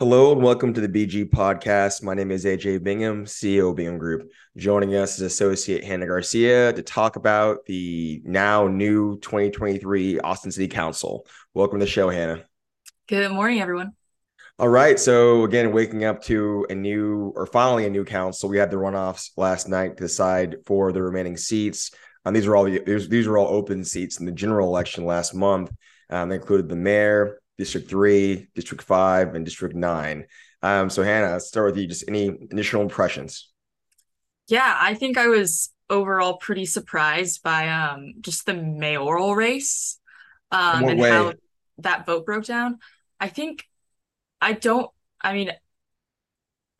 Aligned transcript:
Hello 0.00 0.32
and 0.32 0.42
welcome 0.42 0.72
to 0.72 0.80
the 0.80 0.88
BG 0.88 1.28
podcast. 1.28 2.02
My 2.02 2.14
name 2.14 2.30
is 2.30 2.46
AJ 2.46 2.82
Bingham, 2.82 3.26
CEO 3.26 3.68
of 3.68 3.76
Bingham 3.76 3.98
Group. 3.98 4.32
Joining 4.56 4.94
us 4.94 5.16
is 5.16 5.20
Associate 5.20 5.84
Hannah 5.84 6.06
Garcia 6.06 6.72
to 6.72 6.82
talk 6.82 7.16
about 7.16 7.66
the 7.66 8.22
now 8.24 8.66
new 8.66 9.18
2023 9.18 10.20
Austin 10.20 10.52
City 10.52 10.68
Council. 10.68 11.26
Welcome 11.52 11.80
to 11.80 11.84
the 11.84 11.90
show, 11.90 12.08
Hannah. 12.08 12.44
Good 13.08 13.30
morning, 13.30 13.60
everyone. 13.60 13.92
All 14.58 14.70
right. 14.70 14.98
So, 14.98 15.44
again, 15.44 15.70
waking 15.70 16.06
up 16.06 16.22
to 16.22 16.66
a 16.70 16.74
new 16.74 17.34
or 17.36 17.44
finally 17.44 17.84
a 17.84 17.90
new 17.90 18.06
council. 18.06 18.48
We 18.48 18.56
had 18.56 18.70
the 18.70 18.78
runoffs 18.78 19.32
last 19.36 19.68
night 19.68 19.98
to 19.98 20.04
decide 20.04 20.56
for 20.64 20.92
the 20.92 21.02
remaining 21.02 21.36
seats. 21.36 21.90
Um, 22.24 22.32
these 22.32 22.46
are 22.46 22.56
all 22.56 22.64
these, 22.64 23.06
these 23.10 23.26
are 23.26 23.36
all 23.36 23.54
open 23.54 23.84
seats 23.84 24.18
in 24.18 24.24
the 24.24 24.32
general 24.32 24.66
election 24.68 25.04
last 25.04 25.34
month. 25.34 25.70
Um, 26.08 26.30
they 26.30 26.36
included 26.36 26.70
the 26.70 26.76
mayor, 26.76 27.39
District 27.60 27.90
3, 27.90 28.48
District 28.54 28.82
5, 28.82 29.34
and 29.34 29.44
District 29.44 29.76
9. 29.76 30.24
Um, 30.62 30.88
so, 30.88 31.02
Hannah, 31.02 31.32
let's 31.32 31.46
start 31.46 31.66
with 31.66 31.78
you. 31.78 31.86
Just 31.86 32.04
any 32.08 32.30
initial 32.50 32.80
impressions? 32.80 33.50
Yeah, 34.48 34.76
I 34.80 34.94
think 34.94 35.18
I 35.18 35.28
was 35.28 35.70
overall 35.90 36.38
pretty 36.38 36.64
surprised 36.64 37.42
by 37.42 37.68
um, 37.68 38.14
just 38.22 38.46
the 38.46 38.54
mayoral 38.54 39.34
race 39.34 39.98
um, 40.50 40.84
and 40.84 40.98
way? 40.98 41.10
how 41.10 41.34
that 41.78 42.06
vote 42.06 42.24
broke 42.24 42.46
down. 42.46 42.78
I 43.20 43.28
think 43.28 43.66
I 44.40 44.52
don't, 44.54 44.90
I 45.20 45.34
mean, 45.34 45.52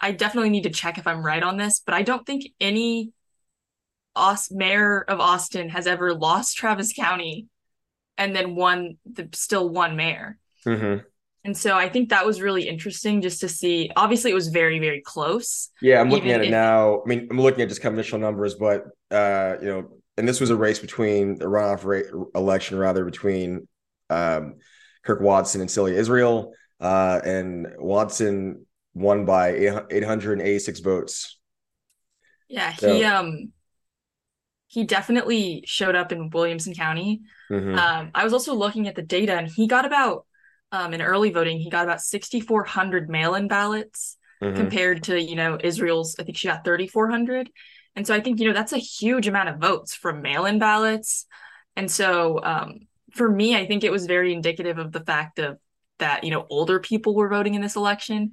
I 0.00 0.12
definitely 0.12 0.48
need 0.48 0.62
to 0.62 0.70
check 0.70 0.96
if 0.96 1.06
I'm 1.06 1.22
right 1.22 1.42
on 1.42 1.58
this, 1.58 1.80
but 1.84 1.94
I 1.94 2.00
don't 2.00 2.24
think 2.24 2.46
any 2.58 3.12
Aust- 4.16 4.50
mayor 4.50 5.02
of 5.02 5.20
Austin 5.20 5.68
has 5.68 5.86
ever 5.86 6.14
lost 6.14 6.56
Travis 6.56 6.94
County 6.94 7.48
and 8.16 8.34
then 8.34 8.54
won 8.54 8.96
the 9.04 9.28
still 9.34 9.68
one 9.68 9.94
mayor. 9.96 10.38
Mm-hmm. 10.66 11.04
And 11.42 11.56
so 11.56 11.76
I 11.76 11.88
think 11.88 12.10
that 12.10 12.26
was 12.26 12.42
really 12.42 12.68
interesting 12.68 13.22
just 13.22 13.40
to 13.40 13.48
see. 13.48 13.90
Obviously, 13.96 14.30
it 14.30 14.34
was 14.34 14.48
very, 14.48 14.78
very 14.78 15.00
close. 15.00 15.70
Yeah, 15.80 16.00
I'm 16.00 16.10
looking 16.10 16.32
at 16.32 16.42
it 16.42 16.46
if... 16.46 16.50
now. 16.50 17.02
I 17.02 17.08
mean, 17.08 17.28
I'm 17.30 17.40
looking 17.40 17.62
at 17.62 17.68
just 17.68 17.80
conventional 17.80 18.20
numbers, 18.20 18.56
but 18.56 18.84
uh, 19.10 19.56
you 19.60 19.68
know, 19.68 20.00
and 20.18 20.28
this 20.28 20.38
was 20.38 20.50
a 20.50 20.56
race 20.56 20.78
between 20.78 21.38
the 21.38 21.46
runoff 21.46 21.84
rate 21.84 22.06
election, 22.34 22.78
rather 22.78 23.06
between 23.06 23.66
um, 24.10 24.56
Kirk 25.02 25.22
Watson 25.22 25.62
and 25.62 25.70
Celia 25.70 25.98
Israel, 25.98 26.52
uh, 26.78 27.20
and 27.24 27.68
Watson 27.78 28.66
won 28.92 29.24
by 29.24 29.54
886 29.90 30.80
votes. 30.80 31.38
Yeah, 32.48 32.74
so, 32.74 32.92
he 32.92 33.04
um 33.04 33.52
he 34.66 34.84
definitely 34.84 35.64
showed 35.66 35.96
up 35.96 36.12
in 36.12 36.30
Williamson 36.30 36.74
County. 36.74 37.22
Mm-hmm. 37.50 37.78
Um, 37.78 38.10
I 38.14 38.24
was 38.24 38.32
also 38.32 38.54
looking 38.54 38.88
at 38.88 38.94
the 38.94 39.02
data, 39.02 39.36
and 39.36 39.48
he 39.48 39.66
got 39.66 39.84
about 39.84 40.26
um, 40.72 40.94
in 40.94 41.02
early 41.02 41.30
voting, 41.30 41.58
he 41.58 41.70
got 41.70 41.84
about 41.84 42.00
6,400 42.00 43.08
mail-in 43.08 43.48
ballots 43.48 44.16
mm-hmm. 44.42 44.56
compared 44.56 45.04
to 45.04 45.20
you 45.20 45.36
know 45.36 45.58
Israel's. 45.62 46.16
I 46.18 46.24
think 46.24 46.36
she 46.36 46.48
got 46.48 46.64
3,400, 46.64 47.50
and 47.96 48.06
so 48.06 48.14
I 48.14 48.20
think 48.20 48.40
you 48.40 48.48
know 48.48 48.54
that's 48.54 48.72
a 48.72 48.78
huge 48.78 49.26
amount 49.26 49.48
of 49.48 49.58
votes 49.58 49.94
from 49.94 50.22
mail-in 50.22 50.58
ballots. 50.58 51.26
And 51.76 51.90
so 51.90 52.40
um, 52.42 52.80
for 53.12 53.30
me, 53.30 53.56
I 53.56 53.66
think 53.66 53.84
it 53.84 53.92
was 53.92 54.06
very 54.06 54.32
indicative 54.32 54.78
of 54.78 54.92
the 54.92 55.00
fact 55.04 55.38
of 55.38 55.58
that 55.98 56.24
you 56.24 56.30
know 56.30 56.46
older 56.50 56.80
people 56.80 57.14
were 57.14 57.28
voting 57.28 57.54
in 57.54 57.62
this 57.62 57.76
election. 57.76 58.32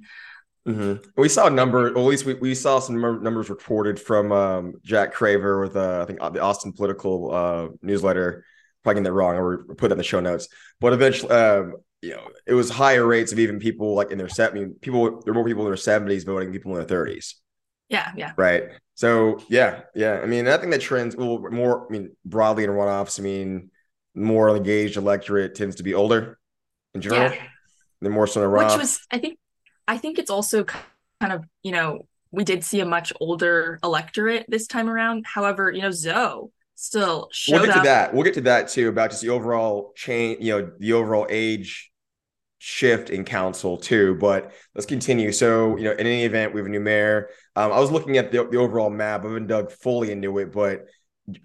Mm-hmm. 0.66 1.08
We 1.16 1.28
saw 1.28 1.46
a 1.46 1.50
number, 1.50 1.86
or 1.88 1.98
at 1.98 2.04
least 2.04 2.26
we, 2.26 2.34
we 2.34 2.54
saw 2.54 2.78
some 2.78 3.00
numbers 3.00 3.48
reported 3.48 3.98
from 3.98 4.32
um, 4.32 4.74
Jack 4.84 5.14
Craver 5.14 5.62
with 5.62 5.76
uh, 5.76 6.02
I 6.02 6.04
think 6.04 6.20
the 6.34 6.42
Austin 6.42 6.72
Political 6.72 7.34
uh, 7.34 7.68
newsletter. 7.82 8.44
Probably 8.84 9.00
getting 9.00 9.04
that 9.04 9.12
wrong, 9.12 9.36
or 9.36 9.64
put 9.74 9.90
it 9.90 9.92
in 9.92 9.98
the 9.98 10.04
show 10.04 10.20
notes. 10.20 10.48
But 10.80 10.92
eventually, 10.92 11.32
um, 11.32 11.74
you 12.02 12.10
know, 12.10 12.28
it 12.46 12.54
was 12.54 12.70
higher 12.70 13.06
rates 13.06 13.32
of 13.32 13.38
even 13.38 13.58
people 13.58 13.94
like 13.94 14.10
in 14.10 14.18
their 14.18 14.28
set. 14.28 14.52
I 14.52 14.54
mean, 14.54 14.76
people 14.80 15.20
there 15.22 15.32
were 15.32 15.40
more 15.40 15.44
people 15.44 15.64
in 15.64 15.70
their 15.70 15.76
seventies 15.76 16.24
voting 16.24 16.52
people 16.52 16.72
in 16.72 16.78
their 16.78 16.86
thirties. 16.86 17.36
Yeah, 17.88 18.12
yeah. 18.16 18.32
Right. 18.36 18.64
So 18.94 19.40
yeah, 19.48 19.82
yeah. 19.94 20.20
I 20.22 20.26
mean, 20.26 20.46
I 20.46 20.56
think 20.58 20.72
that 20.72 20.80
trends 20.80 21.16
well 21.16 21.38
more. 21.50 21.86
I 21.88 21.92
mean, 21.92 22.16
broadly 22.24 22.64
in 22.64 22.70
runoffs. 22.70 23.18
I 23.18 23.22
mean, 23.22 23.70
more 24.14 24.54
engaged 24.54 24.96
electorate 24.96 25.54
tends 25.54 25.76
to 25.76 25.82
be 25.82 25.94
older 25.94 26.38
in 26.94 27.00
general. 27.00 27.32
Yeah. 27.32 27.42
They're 28.00 28.12
more 28.12 28.26
so 28.26 28.42
in 28.44 28.50
runoff. 28.50 28.72
Which 28.72 28.78
was, 28.78 29.00
I 29.10 29.18
think, 29.18 29.38
I 29.88 29.98
think 29.98 30.18
it's 30.18 30.30
also 30.30 30.64
kind 31.20 31.32
of 31.32 31.44
you 31.62 31.72
know 31.72 32.06
we 32.30 32.44
did 32.44 32.62
see 32.62 32.80
a 32.80 32.86
much 32.86 33.12
older 33.20 33.80
electorate 33.82 34.44
this 34.48 34.66
time 34.66 34.88
around. 34.88 35.24
However, 35.26 35.72
you 35.72 35.82
know 35.82 35.90
Zo 35.90 36.52
still 36.78 37.28
we'll 37.48 37.66
get 37.66 37.74
to 37.74 37.80
that. 37.80 38.14
We'll 38.14 38.24
get 38.24 38.34
to 38.34 38.40
that 38.42 38.68
too 38.68 38.88
about 38.88 39.10
just 39.10 39.22
the 39.22 39.30
overall 39.30 39.92
change 39.96 40.42
you 40.42 40.56
know 40.56 40.70
the 40.78 40.92
overall 40.92 41.26
age 41.28 41.90
shift 42.58 43.10
in 43.10 43.24
council 43.24 43.76
too 43.76 44.16
but 44.20 44.52
let's 44.74 44.86
continue. 44.86 45.32
So 45.32 45.76
you 45.76 45.84
know 45.84 45.92
in 45.92 46.00
any 46.00 46.24
event 46.24 46.54
we 46.54 46.60
have 46.60 46.66
a 46.66 46.70
new 46.70 46.80
mayor. 46.80 47.30
Um, 47.56 47.72
i 47.72 47.80
was 47.80 47.90
looking 47.90 48.16
at 48.16 48.30
the, 48.30 48.46
the 48.48 48.58
overall 48.58 48.90
map. 48.90 49.24
I 49.24 49.28
haven't 49.28 49.48
dug 49.48 49.72
fully 49.72 50.12
into 50.12 50.38
it 50.38 50.52
but 50.52 50.86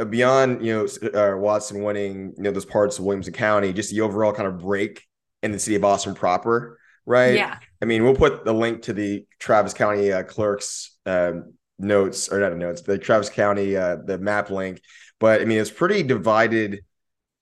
beyond 0.10 0.66
you 0.66 0.74
know 0.74 1.10
uh, 1.14 1.38
watson 1.38 1.84
winning 1.84 2.34
you 2.38 2.44
know 2.44 2.52
those 2.52 2.64
parts 2.64 3.00
of 3.00 3.04
williamson 3.04 3.34
county 3.34 3.74
just 3.74 3.92
the 3.92 4.00
overall 4.00 4.32
kind 4.32 4.48
of 4.48 4.60
break 4.60 5.04
in 5.42 5.52
the 5.52 5.60
city 5.60 5.76
of 5.76 5.84
austin 5.84 6.16
proper 6.16 6.80
right? 7.06 7.36
Yeah. 7.36 7.58
I 7.82 7.86
mean 7.86 8.04
we'll 8.04 8.16
put 8.16 8.46
the 8.46 8.54
link 8.54 8.84
to 8.84 8.94
the 8.94 9.26
travis 9.40 9.74
county 9.74 10.12
uh, 10.12 10.24
clerks 10.24 10.98
uh, 11.06 11.34
notes 11.80 12.30
or 12.30 12.40
not 12.40 12.56
notes 12.56 12.82
the 12.82 12.98
travis 12.98 13.30
county 13.30 13.76
uh, 13.76 13.98
the 14.06 14.18
map 14.18 14.50
link 14.50 14.82
but 15.24 15.40
I 15.40 15.46
mean, 15.46 15.58
it's 15.58 15.72
pretty 15.72 16.04
divided. 16.04 16.84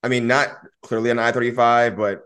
I 0.04 0.08
mean, 0.08 0.28
not 0.28 0.50
clearly 0.82 1.10
on 1.10 1.18
I 1.18 1.32
35, 1.32 1.96
but 1.96 2.20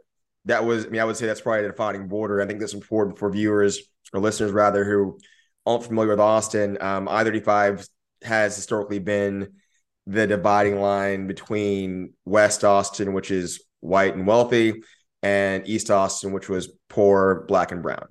that 0.44 0.66
was, 0.66 0.84
I 0.84 0.90
mean, 0.90 1.00
I 1.00 1.04
would 1.06 1.16
say 1.16 1.24
that's 1.24 1.40
probably 1.40 1.62
the 1.62 1.68
defining 1.68 2.08
border. 2.08 2.42
I 2.42 2.46
think 2.46 2.60
that's 2.60 2.74
important 2.74 3.18
for 3.18 3.30
viewers 3.30 3.80
or 4.12 4.20
listeners, 4.20 4.52
rather, 4.52 4.84
who 4.84 5.18
aren't 5.64 5.84
familiar 5.84 6.10
with 6.10 6.20
Austin. 6.20 6.76
Um, 6.78 7.08
I 7.08 7.24
35 7.24 7.88
has 8.24 8.54
historically 8.54 8.98
been 8.98 9.54
the 10.06 10.26
dividing 10.26 10.78
line 10.78 11.26
between 11.26 12.12
West 12.26 12.62
Austin, 12.62 13.14
which 13.14 13.30
is 13.30 13.64
white 13.80 14.14
and 14.14 14.26
wealthy, 14.26 14.82
and 15.22 15.66
East 15.66 15.90
Austin, 15.90 16.34
which 16.34 16.50
was 16.50 16.70
poor, 16.90 17.46
black, 17.48 17.72
and 17.72 17.82
brown. 17.82 18.08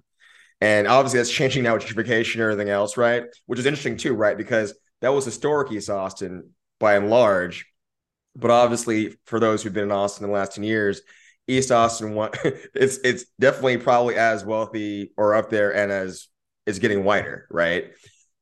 And 0.61 0.87
obviously, 0.87 1.19
that's 1.19 1.29
changing 1.29 1.61
now 1.61 1.75
with 1.75 1.85
gentrification 1.85 2.33
and 2.33 2.41
everything 2.41 2.69
else, 2.69 2.97
right? 2.97 3.25
Which 3.45 3.59
is 3.59 3.67
interesting 3.67 3.97
too, 3.97 4.15
right? 4.15 4.35
Because 4.35 4.73
that 5.01 5.09
was 5.09 5.25
historic 5.25 5.71
East 5.71 5.91
Austin 5.91 6.49
by 6.79 6.95
and 6.95 7.09
large. 7.09 7.65
But 8.35 8.51
obviously, 8.51 9.15
for 9.25 9.39
those 9.39 9.63
who've 9.63 9.73
been 9.73 9.85
in 9.85 9.91
Austin 9.91 10.25
in 10.25 10.29
the 10.29 10.35
last 10.35 10.55
10 10.55 10.63
years, 10.63 11.01
East 11.47 11.71
Austin 11.71 12.15
it's 12.73 12.97
it's 13.03 13.25
definitely 13.39 13.77
probably 13.77 14.15
as 14.15 14.43
wealthy 14.43 15.11
or 15.15 15.35
up 15.35 15.49
there 15.49 15.75
and 15.75 15.91
as 15.91 16.27
it's 16.65 16.79
getting 16.79 17.03
whiter, 17.03 17.47
right? 17.51 17.91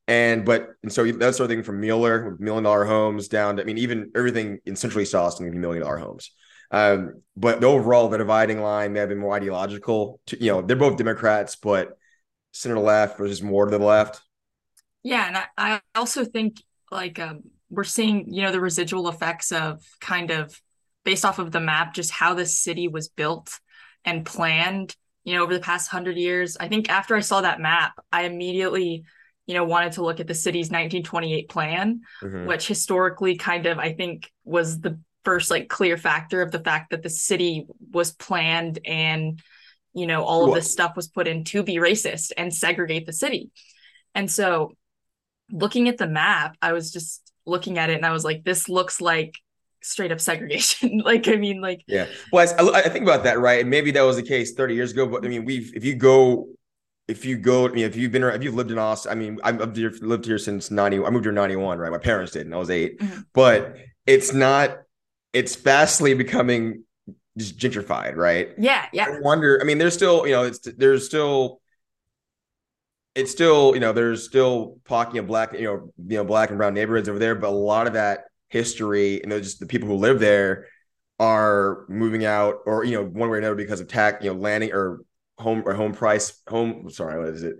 And 0.07 0.45
but 0.45 0.69
and 0.83 0.91
so 0.91 1.09
that's 1.11 1.37
sort 1.37 1.49
of 1.49 1.55
thing 1.55 1.63
from 1.63 1.79
Mueller, 1.81 2.37
million 2.39 2.63
dollar 2.63 2.85
homes 2.85 3.27
down 3.27 3.57
to 3.57 3.61
I 3.61 3.65
mean, 3.65 3.77
even 3.77 4.11
everything 4.15 4.59
in 4.65 4.75
central 4.75 5.01
East 5.01 5.15
Austin 5.15 5.45
can 5.45 5.53
be 5.53 5.59
million 5.59 5.83
dollar 5.83 5.97
homes. 5.97 6.31
Um, 6.71 7.21
but 7.37 7.63
overall, 7.63 8.09
the 8.09 8.17
dividing 8.17 8.61
line 8.61 8.93
may 8.93 8.99
have 8.99 9.09
been 9.09 9.19
more 9.19 9.35
ideological. 9.35 10.19
To, 10.27 10.43
you 10.43 10.51
know, 10.51 10.61
they're 10.61 10.75
both 10.75 10.97
Democrats, 10.97 11.55
but 11.55 11.97
center 12.51 12.79
left 12.79 13.17
versus 13.17 13.43
more 13.43 13.65
to 13.65 13.77
the 13.77 13.83
left. 13.83 14.21
Yeah, 15.03 15.27
and 15.27 15.37
I, 15.37 15.45
I 15.57 15.81
also 15.95 16.25
think 16.25 16.63
like 16.89 17.19
um, 17.19 17.43
we're 17.73 17.83
seeing 17.83 18.31
you 18.33 18.41
know 18.41 18.51
the 18.51 18.59
residual 18.59 19.09
effects 19.09 19.51
of 19.51 19.83
kind 19.99 20.31
of 20.31 20.59
based 21.03 21.25
off 21.25 21.39
of 21.39 21.51
the 21.51 21.59
map 21.59 21.93
just 21.93 22.11
how 22.11 22.33
the 22.33 22.45
city 22.45 22.87
was 22.87 23.09
built 23.09 23.59
and 24.05 24.25
planned 24.25 24.95
you 25.23 25.33
know 25.33 25.43
over 25.43 25.53
the 25.53 25.59
past 25.59 25.91
100 25.91 26.17
years 26.17 26.57
i 26.59 26.67
think 26.67 26.89
after 26.89 27.15
i 27.15 27.19
saw 27.19 27.41
that 27.41 27.59
map 27.59 27.93
i 28.11 28.23
immediately 28.23 29.03
you 29.45 29.53
know 29.53 29.63
wanted 29.63 29.93
to 29.93 30.03
look 30.03 30.19
at 30.19 30.27
the 30.27 30.35
city's 30.35 30.67
1928 30.67 31.49
plan 31.49 32.01
mm-hmm. 32.21 32.45
which 32.45 32.67
historically 32.67 33.35
kind 33.35 33.65
of 33.65 33.79
i 33.79 33.93
think 33.93 34.31
was 34.43 34.79
the 34.79 34.99
first 35.23 35.49
like 35.49 35.69
clear 35.69 35.97
factor 35.97 36.41
of 36.41 36.51
the 36.51 36.59
fact 36.59 36.91
that 36.91 37.01
the 37.01 37.09
city 37.09 37.65
was 37.91 38.11
planned 38.11 38.79
and 38.85 39.41
you 39.93 40.07
know 40.07 40.23
all 40.23 40.47
of 40.47 40.55
this 40.55 40.71
stuff 40.71 40.95
was 40.95 41.07
put 41.07 41.27
in 41.27 41.43
to 41.43 41.63
be 41.63 41.75
racist 41.77 42.31
and 42.37 42.53
segregate 42.53 43.05
the 43.05 43.13
city 43.13 43.49
and 44.15 44.29
so 44.29 44.71
looking 45.51 45.87
at 45.87 45.97
the 45.97 46.07
map 46.07 46.57
i 46.61 46.73
was 46.73 46.91
just 46.91 47.22
looking 47.45 47.77
at 47.77 47.89
it 47.89 47.95
and 47.95 48.05
I 48.05 48.11
was 48.11 48.23
like, 48.23 48.43
this 48.43 48.69
looks 48.69 49.01
like 49.01 49.37
straight 49.81 50.11
up 50.11 50.19
segregation. 50.19 50.99
like, 51.05 51.27
I 51.27 51.35
mean, 51.35 51.61
like, 51.61 51.83
yeah. 51.87 52.07
Well, 52.31 52.47
I, 52.59 52.79
I, 52.79 52.89
think 52.89 53.03
about 53.03 53.23
that, 53.25 53.39
right? 53.39 53.61
And 53.61 53.69
maybe 53.69 53.91
that 53.91 54.01
was 54.01 54.15
the 54.15 54.23
case 54.23 54.53
30 54.53 54.75
years 54.75 54.91
ago, 54.91 55.05
but 55.05 55.25
I 55.25 55.27
mean, 55.27 55.45
we've, 55.45 55.75
if 55.75 55.83
you 55.83 55.95
go, 55.95 56.47
if 57.07 57.25
you 57.25 57.37
go, 57.37 57.67
I 57.67 57.71
mean, 57.71 57.85
if 57.85 57.95
you've 57.95 58.11
been, 58.11 58.23
if 58.23 58.43
you've 58.43 58.55
lived 58.55 58.71
in 58.71 58.79
Austin, 58.79 59.11
I 59.11 59.15
mean, 59.15 59.39
I've 59.43 59.59
lived 59.75 60.25
here, 60.25 60.37
since 60.37 60.71
90, 60.71 61.03
I 61.03 61.09
moved 61.09 61.25
here 61.25 61.33
91, 61.33 61.77
right? 61.77 61.91
My 61.91 61.97
parents 61.97 62.31
did, 62.31 62.45
and 62.45 62.55
I 62.55 62.57
was 62.57 62.69
8 62.69 62.99
mm-hmm. 62.99 63.21
but 63.33 63.75
it's 64.05 64.33
not, 64.33 64.77
it's 65.33 65.55
fastly 65.55 66.13
becoming 66.13 66.83
just 67.37 67.57
gentrified, 67.57 68.15
right? 68.15 68.49
Yeah. 68.57 68.85
Yeah. 68.93 69.07
I 69.09 69.19
wonder, 69.19 69.59
I 69.61 69.65
mean, 69.65 69.79
there's 69.79 69.93
still, 69.93 70.25
you 70.25 70.33
know, 70.33 70.43
it's, 70.43 70.59
there's 70.59 71.05
still, 71.05 71.59
it's 73.15 73.31
still 73.31 73.73
you 73.73 73.79
know 73.79 73.93
there's 73.93 74.23
still 74.23 74.79
pocket 74.85 75.19
of 75.19 75.27
black 75.27 75.53
you 75.53 75.63
know 75.63 75.93
you 76.07 76.17
know 76.17 76.23
black 76.23 76.49
and 76.49 76.57
brown 76.57 76.73
neighborhoods 76.73 77.09
over 77.09 77.19
there, 77.19 77.35
but 77.35 77.47
a 77.47 77.51
lot 77.51 77.87
of 77.87 77.93
that 77.93 78.25
history 78.49 79.21
and 79.23 79.31
just 79.31 79.59
the 79.59 79.65
people 79.65 79.87
who 79.87 79.95
live 79.95 80.19
there 80.19 80.67
are 81.19 81.85
moving 81.89 82.25
out 82.25 82.57
or 82.65 82.83
you 82.83 82.95
know 82.95 83.03
one 83.03 83.29
way 83.29 83.35
or 83.35 83.39
another 83.39 83.55
because 83.55 83.79
of 83.79 83.87
tax 83.87 84.23
you 84.23 84.33
know 84.33 84.39
landing 84.39 84.71
or 84.73 85.01
home 85.37 85.63
or 85.65 85.73
home 85.73 85.93
price 85.93 86.41
home. 86.47 86.89
Sorry, 86.89 87.19
what 87.19 87.29
is 87.29 87.43
it? 87.43 87.55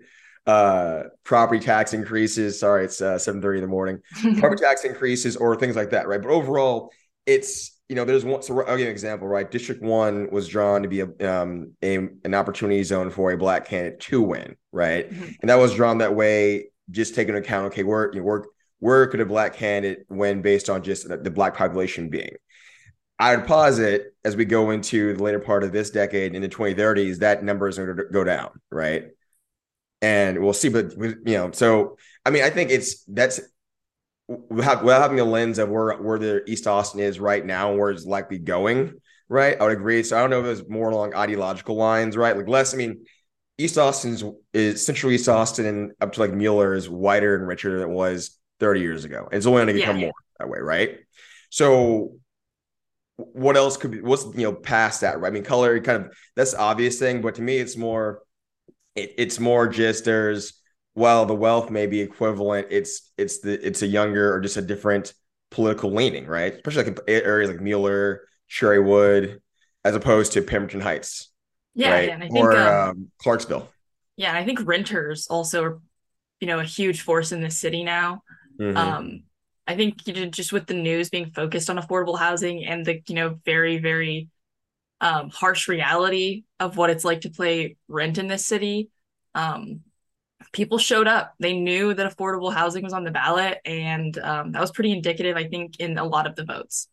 Uh, 0.46 1.04
property 1.24 1.64
tax 1.64 1.94
increases. 1.94 2.60
Sorry, 2.60 2.86
it's 2.86 3.02
uh, 3.02 3.18
seven 3.18 3.42
thirty 3.42 3.60
in 3.60 3.64
the 3.64 3.70
morning. 3.70 4.00
property 4.40 4.64
tax 4.64 4.84
increases 4.84 5.36
or 5.38 5.56
things 5.56 5.76
like 5.76 5.92
that, 5.92 6.08
right? 6.08 6.22
But 6.22 6.32
overall, 6.32 6.92
it's 7.26 7.73
you 7.90 7.96
know 7.96 8.06
there's 8.06 8.26
one. 8.26 8.42
So 8.42 8.62
I'll 8.62 8.78
give 8.78 8.80
you 8.80 8.86
an 8.86 8.92
example, 8.92 9.28
right? 9.28 9.50
District 9.50 9.82
one 9.82 10.30
was 10.32 10.48
drawn 10.48 10.84
to 10.84 10.88
be 10.88 11.02
a 11.02 11.08
um 11.32 11.74
a, 11.84 11.96
an 11.96 12.34
opportunity 12.34 12.84
zone 12.84 13.10
for 13.10 13.32
a 13.32 13.38
black 13.38 13.66
candidate 13.66 14.00
to 14.02 14.22
win, 14.22 14.56
right? 14.72 15.10
Mm-hmm. 15.12 15.32
And 15.42 15.50
that 15.50 15.60
was 15.60 15.76
drawn 15.76 16.00
that 16.00 16.16
way, 16.16 16.70
just 16.92 17.16
taking 17.16 17.36
into 17.36 17.46
account, 17.46 17.68
okay, 17.68 17.84
where 17.84 18.12
you 18.14 18.20
know, 18.20 18.26
where 18.26 18.44
where 18.80 19.08
could 19.08 19.22
a 19.22 19.26
black 19.26 19.56
candidate 19.56 20.06
win 20.10 20.42
based 20.42 20.70
on 20.70 20.84
just 20.84 21.08
the, 21.08 21.18
the 21.18 21.32
black 21.32 21.56
population 21.56 22.10
being 22.10 22.36
I 23.20 23.36
would 23.36 23.46
posit 23.46 24.16
as 24.26 24.36
we 24.36 24.46
go 24.46 24.72
into 24.72 25.14
the 25.14 25.24
later 25.24 25.40
part 25.40 25.64
of 25.64 25.72
this 25.72 25.92
decade 25.92 26.36
in 26.36 26.42
the 26.42 26.50
2030s, 26.50 27.20
that 27.20 27.44
number 27.44 27.68
is 27.68 27.78
going 27.78 27.96
to 27.96 28.04
go 28.12 28.24
down, 28.24 28.50
right? 28.72 29.06
And 30.02 30.44
we'll 30.44 30.54
see, 30.54 30.70
but 30.70 30.92
you 30.98 31.22
know, 31.26 31.52
so 31.52 31.98
I 32.26 32.32
mean, 32.32 32.44
I 32.44 32.50
think 32.50 32.72
it's 32.72 33.04
that's 33.06 33.40
without, 34.28 34.84
having 34.86 35.20
a 35.20 35.26
lens 35.26 35.60
of 35.60 35.70
where 35.70 35.94
where 35.98 36.20
the 36.20 36.44
East 36.50 36.68
Austin 36.68 37.00
is 37.00 37.20
right 37.20 37.46
now 37.46 37.72
and 37.72 37.80
where 37.80 37.92
it's 37.92 38.06
likely 38.06 38.40
going, 38.40 38.94
right? 39.30 39.60
I 39.60 39.64
would 39.64 39.74
agree. 39.74 40.04
So 40.04 40.18
I 40.18 40.22
don't 40.22 40.30
know 40.30 40.42
if 40.46 40.60
it's 40.60 40.70
more 40.70 40.90
along 40.90 41.14
ideological 41.16 41.76
lines, 41.76 42.16
right? 42.16 42.36
Like 42.36 42.48
less, 42.48 42.74
I 42.74 42.78
mean, 42.78 43.06
East 43.58 43.78
Austin's 43.78 44.24
is 44.54 44.86
Central 44.86 45.12
East 45.12 45.30
Austin 45.30 45.66
and 45.66 45.92
up 46.02 46.14
to 46.14 46.20
like 46.20 46.34
Mueller 46.34 46.74
is 46.74 46.90
wider 46.90 47.36
and 47.36 47.48
richer 47.48 47.80
than 47.80 47.90
it 47.90 47.94
was 47.94 48.40
30 48.60 48.80
years 48.82 49.06
ago. 49.06 49.28
And 49.32 49.38
it's 49.38 49.46
only 49.46 49.64
going 49.64 49.68
to 49.68 49.74
become 49.74 49.98
yeah. 49.98 50.06
more 50.06 50.14
that 50.40 50.50
way, 50.50 50.60
right? 50.60 50.98
So 51.50 52.16
what 53.18 53.56
else 53.56 53.78
could 53.78 53.92
be 53.92 54.02
what's 54.02 54.26
you 54.36 54.44
know 54.44 54.54
past 54.54 55.02
that 55.02 55.20
right 55.20 55.30
i 55.30 55.32
mean 55.32 55.44
color 55.44 55.80
kind 55.82 56.06
of 56.06 56.18
that's 56.36 56.56
obvious 56.56 56.98
thing 56.98 57.22
but 57.22 57.36
to 57.36 57.42
me 57.42 57.58
it's 57.58 57.78
more 57.78 58.22
it, 58.96 59.14
it's 59.18 59.40
more 59.40 59.68
just 59.68 60.06
there's 60.06 60.54
while 60.94 61.26
the 61.26 61.36
wealth 61.36 61.70
may 61.70 61.88
be 61.88 62.02
equivalent 62.02 62.68
it's 62.70 63.12
it's 63.18 63.40
the 63.40 63.66
it's 63.66 63.82
a 63.82 63.88
younger 63.88 64.34
or 64.34 64.40
just 64.40 64.58
a 64.58 64.62
different 64.62 65.14
political 65.52 65.92
leaning 65.92 66.26
right 66.26 66.54
especially 66.54 66.84
like 66.84 67.00
areas 67.08 67.50
like 67.50 67.62
mueller 67.62 68.22
cherrywood 68.50 69.40
as 69.84 69.96
opposed 69.96 70.34
to 70.34 70.42
pemberton 70.42 70.82
heights 70.82 71.30
yeah, 71.76 71.92
right? 71.92 72.08
yeah 72.08 72.14
and 72.14 72.24
I 72.24 72.28
think, 72.30 72.46
or 72.46 72.58
um, 72.58 72.90
um, 72.90 73.12
clarksville 73.20 73.70
yeah 74.16 74.36
i 74.36 74.46
think 74.46 74.60
renters 74.66 75.28
also 75.28 75.64
are 75.64 75.82
you 76.40 76.48
know 76.48 76.60
a 76.60 76.64
huge 76.64 77.02
force 77.02 77.32
in 77.32 77.42
the 77.42 77.52
city 77.52 77.84
now 77.84 78.22
mm-hmm. 78.60 78.78
um 78.78 79.24
I 79.66 79.76
think 79.76 80.06
you 80.08 80.14
know, 80.14 80.26
just 80.26 80.52
with 80.52 80.68
the 80.68 80.74
news 80.74 81.10
being 81.10 81.32
focused 81.32 81.70
on 81.70 81.78
affordable 81.78 82.20
housing 82.20 82.66
and 82.66 82.86
the 82.86 83.02
you 83.08 83.16
know 83.16 83.40
very 83.46 83.78
very 83.78 84.30
um, 85.02 85.30
harsh 85.30 85.68
reality 85.68 86.44
of 86.60 86.78
what 86.78 86.90
it's 86.90 87.04
like 87.04 87.22
to 87.22 87.30
pay 87.30 87.76
rent 87.88 88.18
in 88.18 88.28
this 88.28 88.46
city, 88.46 88.90
um, 89.36 89.82
people 90.52 90.78
showed 90.78 91.08
up. 91.08 91.34
They 91.40 91.54
knew 91.54 91.94
that 91.94 92.16
affordable 92.16 92.54
housing 92.54 92.84
was 92.84 92.94
on 92.94 93.04
the 93.04 93.12
ballot, 93.12 93.60
and 93.66 94.18
um, 94.20 94.52
that 94.52 94.62
was 94.62 94.72
pretty 94.72 94.92
indicative, 94.92 95.38
I 95.38 95.48
think, 95.48 95.80
in 95.80 95.98
a 95.98 96.04
lot 96.04 96.28
of 96.28 96.36
the 96.36 96.46
votes. 96.46 96.88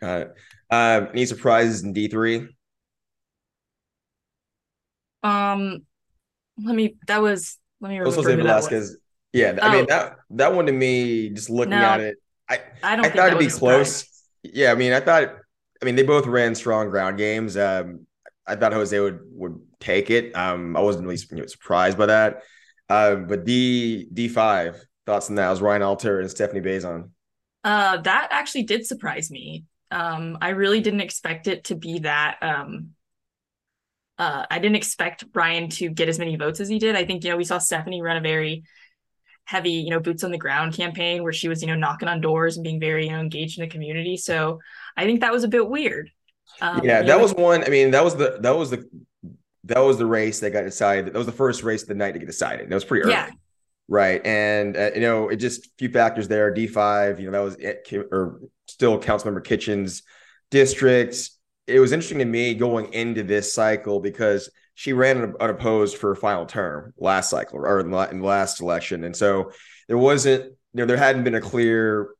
Got 0.00 0.20
it. 0.22 0.34
Um, 0.70 1.08
any 1.12 1.26
surprises 1.26 1.82
in 1.82 1.92
D 1.92 2.08
three? 2.08 2.48
Um, 5.22 5.86
let 6.62 6.74
me. 6.74 6.96
That 7.06 7.22
was. 7.22 7.58
Let 7.80 7.90
me 7.90 7.98
remember. 7.98 8.16
Jose 8.16 8.36
Velasquez 8.36 8.96
yeah, 9.36 9.58
I 9.60 9.68
oh. 9.68 9.72
mean 9.72 9.86
that 9.88 10.16
that 10.30 10.54
one 10.54 10.64
to 10.64 10.72
me, 10.72 11.28
just 11.28 11.50
looking 11.50 11.70
no, 11.70 11.76
at 11.76 12.00
it, 12.00 12.16
I 12.48 12.60
I, 12.82 12.96
I 12.96 13.10
thought 13.10 13.28
it'd 13.28 13.38
be 13.38 13.48
close. 13.48 14.08
Yeah, 14.42 14.72
I 14.72 14.74
mean, 14.74 14.94
I 14.94 15.00
thought, 15.00 15.34
I 15.82 15.84
mean, 15.84 15.94
they 15.94 16.04
both 16.04 16.26
ran 16.26 16.54
strong 16.54 16.88
ground 16.88 17.18
games. 17.18 17.54
Um, 17.56 18.06
I 18.46 18.56
thought 18.56 18.72
Jose 18.72 18.98
would 18.98 19.20
would 19.32 19.60
take 19.78 20.10
it. 20.10 20.34
Um, 20.34 20.74
I 20.74 20.80
wasn't 20.80 21.04
really 21.04 21.18
surprised 21.18 21.98
by 21.98 22.06
that. 22.06 22.44
Uh, 22.88 23.16
but 23.16 23.44
D 23.44 24.08
D 24.12 24.28
five 24.28 24.84
thoughts 25.06 25.28
on 25.28 25.36
that 25.36 25.50
was 25.50 25.60
Ryan 25.60 25.82
Alter 25.82 26.20
and 26.20 26.30
Stephanie 26.30 26.60
Bazan. 26.60 27.12
Uh, 27.64 27.96
that 27.98 28.28
actually 28.30 28.62
did 28.62 28.86
surprise 28.86 29.30
me. 29.30 29.64
Um, 29.90 30.38
I 30.40 30.50
really 30.50 30.80
didn't 30.80 31.00
expect 31.00 31.46
it 31.48 31.64
to 31.64 31.74
be 31.74 32.00
that. 32.00 32.38
Um, 32.42 32.90
uh, 34.18 34.46
I 34.50 34.58
didn't 34.58 34.76
expect 34.76 35.24
Ryan 35.34 35.68
to 35.70 35.90
get 35.90 36.08
as 36.08 36.18
many 36.18 36.36
votes 36.36 36.60
as 36.60 36.68
he 36.68 36.78
did. 36.78 36.96
I 36.96 37.04
think 37.04 37.24
you 37.24 37.30
know 37.30 37.36
we 37.36 37.44
saw 37.44 37.58
Stephanie 37.58 38.02
run 38.02 38.16
a 38.16 38.20
very 38.20 38.64
heavy, 39.46 39.72
you 39.72 39.90
know, 39.90 40.00
boots 40.00 40.24
on 40.24 40.30
the 40.30 40.38
ground 40.38 40.74
campaign 40.74 41.22
where 41.22 41.32
she 41.32 41.48
was, 41.48 41.62
you 41.62 41.68
know, 41.68 41.76
knocking 41.76 42.08
on 42.08 42.20
doors 42.20 42.56
and 42.56 42.64
being 42.64 42.80
very, 42.80 43.06
you 43.06 43.12
know, 43.12 43.20
engaged 43.20 43.58
in 43.58 43.64
the 43.64 43.70
community. 43.70 44.16
So 44.16 44.58
I 44.96 45.04
think 45.04 45.20
that 45.20 45.32
was 45.32 45.44
a 45.44 45.48
bit 45.48 45.68
weird. 45.68 46.10
Um, 46.60 46.80
yeah, 46.82 47.02
that 47.02 47.06
know, 47.06 47.18
was 47.18 47.34
one. 47.34 47.64
I 47.64 47.68
mean, 47.68 47.90
that 47.92 48.04
was 48.04 48.16
the 48.16 48.38
that 48.40 48.56
was 48.56 48.70
the 48.70 48.88
that 49.66 49.80
was 49.80 49.98
the 49.98 50.06
race 50.06 50.40
that 50.40 50.50
got 50.50 50.62
decided. 50.62 51.06
That 51.06 51.18
was 51.18 51.26
the 51.26 51.32
first 51.32 51.62
race 51.62 51.82
of 51.82 51.88
the 51.88 51.94
night 51.94 52.12
to 52.12 52.18
get 52.18 52.26
decided. 52.26 52.68
That 52.68 52.74
was 52.74 52.84
pretty 52.84 53.04
early. 53.04 53.12
Yeah. 53.12 53.30
Right. 53.88 54.24
And, 54.26 54.76
uh, 54.76 54.90
you 54.94 55.00
know, 55.00 55.28
it 55.28 55.36
just 55.36 55.66
a 55.66 55.68
few 55.78 55.88
factors 55.90 56.26
there. 56.26 56.52
D5, 56.52 57.20
you 57.20 57.26
know, 57.26 57.32
that 57.32 57.44
was 57.44 57.56
it, 57.56 57.88
or 58.10 58.40
still 58.66 58.98
Councilmember 58.98 59.44
Kitchen's 59.44 60.02
district. 60.50 61.30
It 61.66 61.80
was 61.80 61.92
interesting 61.92 62.18
to 62.18 62.24
me 62.24 62.54
going 62.54 62.92
into 62.92 63.22
this 63.22 63.52
cycle 63.52 64.00
because 64.00 64.50
she 64.74 64.92
ran 64.92 65.34
unopposed 65.40 65.96
for 65.96 66.12
a 66.12 66.16
final 66.16 66.46
term 66.46 66.92
last 66.98 67.30
cycle 67.30 67.58
or 67.58 67.80
in 67.80 67.90
the 67.90 68.26
last 68.26 68.60
election, 68.60 69.04
and 69.04 69.16
so 69.16 69.50
there 69.88 69.98
wasn't 69.98 70.44
you 70.44 70.54
know 70.74 70.84
there 70.84 70.98
hadn't 70.98 71.24
been 71.24 71.34
a 71.34 71.40
clear 71.40 72.10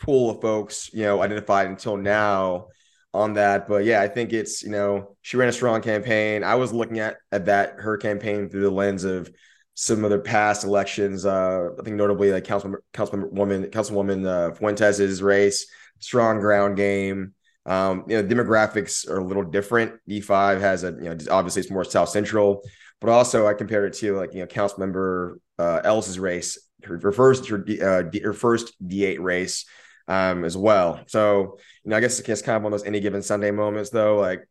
pool 0.00 0.30
of 0.30 0.40
folks 0.40 0.90
you 0.92 1.04
know 1.04 1.22
identified 1.22 1.68
until 1.68 1.96
now 1.96 2.66
on 3.14 3.34
that. 3.34 3.66
But 3.68 3.84
yeah, 3.84 4.00
I 4.00 4.08
think 4.08 4.32
it's 4.32 4.62
you 4.62 4.70
know 4.70 5.16
she 5.22 5.36
ran 5.36 5.48
a 5.48 5.52
strong 5.52 5.82
campaign. 5.82 6.44
I 6.44 6.54
was 6.56 6.72
looking 6.72 6.98
at 6.98 7.16
at 7.32 7.46
that 7.46 7.74
her 7.78 7.96
campaign 7.96 8.48
through 8.48 8.62
the 8.62 8.70
lens 8.70 9.04
of 9.04 9.30
some 9.74 9.98
of 9.98 10.04
other 10.06 10.18
past 10.18 10.64
elections. 10.64 11.24
Uh, 11.24 11.68
I 11.78 11.82
think 11.82 11.96
notably 11.96 12.32
like 12.32 12.44
Councilman 12.44 12.80
Councilwoman 12.92 13.70
Councilwoman 13.70 14.26
uh, 14.26 14.54
Fuentes's 14.54 15.22
race, 15.22 15.66
strong 15.98 16.40
ground 16.40 16.76
game. 16.76 17.34
Um, 17.68 18.04
you 18.08 18.20
know, 18.20 18.26
demographics 18.26 19.08
are 19.08 19.18
a 19.18 19.24
little 19.24 19.44
different. 19.44 20.00
D5 20.08 20.60
has 20.60 20.84
a, 20.84 20.92
you 20.92 21.02
know, 21.02 21.16
obviously 21.30 21.60
it's 21.60 21.70
more 21.70 21.84
South 21.84 22.08
Central, 22.08 22.62
but 22.98 23.10
also 23.10 23.46
I 23.46 23.52
compared 23.52 23.92
it 23.92 23.98
to 23.98 24.16
like, 24.16 24.32
you 24.32 24.40
know, 24.40 24.46
council 24.46 24.78
member 24.78 25.38
uh, 25.58 25.82
Ellis's 25.84 26.18
race, 26.18 26.58
her, 26.84 26.98
her 26.98 27.12
first, 27.12 27.46
her, 27.48 27.62
uh, 27.82 28.18
her 28.22 28.32
first 28.32 28.72
D8 28.82 29.20
race 29.20 29.66
um, 30.08 30.44
as 30.44 30.56
well. 30.56 31.00
So, 31.06 31.58
you 31.84 31.90
know, 31.90 31.96
I 31.96 32.00
guess 32.00 32.18
it's 32.18 32.42
kind 32.42 32.56
of 32.56 32.62
one 32.62 32.72
of 32.72 32.80
those 32.80 32.86
any 32.86 32.98
given 33.00 33.22
Sunday 33.22 33.50
moments 33.50 33.90
though. 33.90 34.16
Like, 34.16 34.48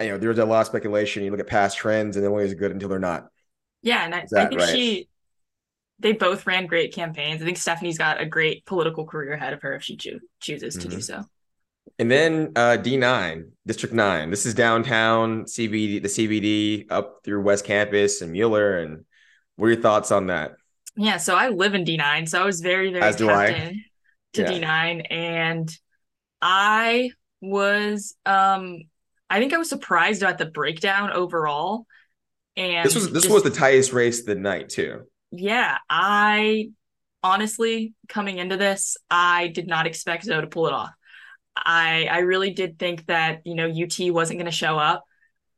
you 0.00 0.08
know, 0.08 0.18
there's 0.18 0.38
a 0.38 0.44
lot 0.44 0.62
of 0.62 0.66
speculation. 0.66 1.22
You 1.22 1.30
look 1.30 1.40
at 1.40 1.46
past 1.46 1.76
trends 1.76 2.16
and 2.16 2.24
they're 2.24 2.30
always 2.30 2.54
good 2.54 2.72
until 2.72 2.88
they're 2.88 2.98
not. 2.98 3.28
Yeah. 3.82 4.04
And 4.04 4.14
I, 4.14 4.24
I 4.34 4.46
think 4.46 4.60
right? 4.60 4.68
she, 4.68 5.08
they 5.98 6.12
both 6.12 6.46
ran 6.46 6.66
great 6.66 6.94
campaigns. 6.94 7.42
I 7.42 7.44
think 7.44 7.58
Stephanie's 7.58 7.98
got 7.98 8.20
a 8.20 8.26
great 8.26 8.64
political 8.64 9.04
career 9.04 9.34
ahead 9.34 9.52
of 9.52 9.62
her 9.62 9.74
if 9.74 9.82
she 9.82 9.96
cho- 9.96 10.20
chooses 10.40 10.74
to 10.74 10.80
mm-hmm. 10.80 10.96
do 10.96 11.00
so. 11.02 11.24
And 11.98 12.10
then 12.10 12.52
uh, 12.54 12.78
D9, 12.80 13.50
District 13.66 13.94
9. 13.94 14.30
This 14.30 14.46
is 14.46 14.54
downtown 14.54 15.44
CBD, 15.44 16.00
the 16.00 16.08
CBD 16.08 16.86
up 16.90 17.20
through 17.24 17.42
West 17.42 17.64
Campus 17.64 18.22
and 18.22 18.32
Mueller. 18.32 18.78
And 18.78 19.04
what 19.56 19.66
are 19.66 19.72
your 19.72 19.82
thoughts 19.82 20.12
on 20.12 20.28
that? 20.28 20.52
Yeah, 20.96 21.16
so 21.16 21.34
I 21.34 21.48
live 21.48 21.74
in 21.74 21.84
D9. 21.84 22.28
So 22.28 22.40
I 22.40 22.44
was 22.44 22.60
very, 22.60 22.92
very 22.92 23.02
As 23.02 23.16
do 23.16 23.30
I. 23.30 23.74
to 24.34 24.42
yeah. 24.42 24.50
D9. 24.50 25.06
And 25.10 25.78
I 26.40 27.10
was 27.40 28.14
um 28.26 28.82
I 29.30 29.38
think 29.38 29.52
I 29.52 29.58
was 29.58 29.68
surprised 29.68 30.22
about 30.22 30.38
the 30.38 30.46
breakdown 30.46 31.12
overall. 31.12 31.86
And 32.56 32.84
this 32.84 32.94
was 32.94 33.12
this 33.12 33.24
just, 33.24 33.34
was 33.34 33.42
the 33.42 33.50
tightest 33.50 33.92
race 33.92 34.20
of 34.20 34.26
the 34.26 34.34
night 34.34 34.68
too. 34.68 35.02
Yeah, 35.30 35.78
I 35.88 36.70
honestly 37.22 37.94
coming 38.08 38.38
into 38.38 38.56
this, 38.56 38.96
I 39.10 39.48
did 39.48 39.66
not 39.66 39.86
expect 39.86 40.24
Zo 40.24 40.40
to 40.40 40.46
pull 40.46 40.66
it 40.66 40.72
off. 40.72 40.90
I 41.56 42.08
I 42.10 42.18
really 42.20 42.50
did 42.50 42.78
think 42.78 43.06
that 43.06 43.42
you 43.44 43.54
know 43.54 43.68
UT 43.68 44.12
wasn't 44.12 44.38
going 44.38 44.50
to 44.50 44.52
show 44.52 44.78
up. 44.78 45.04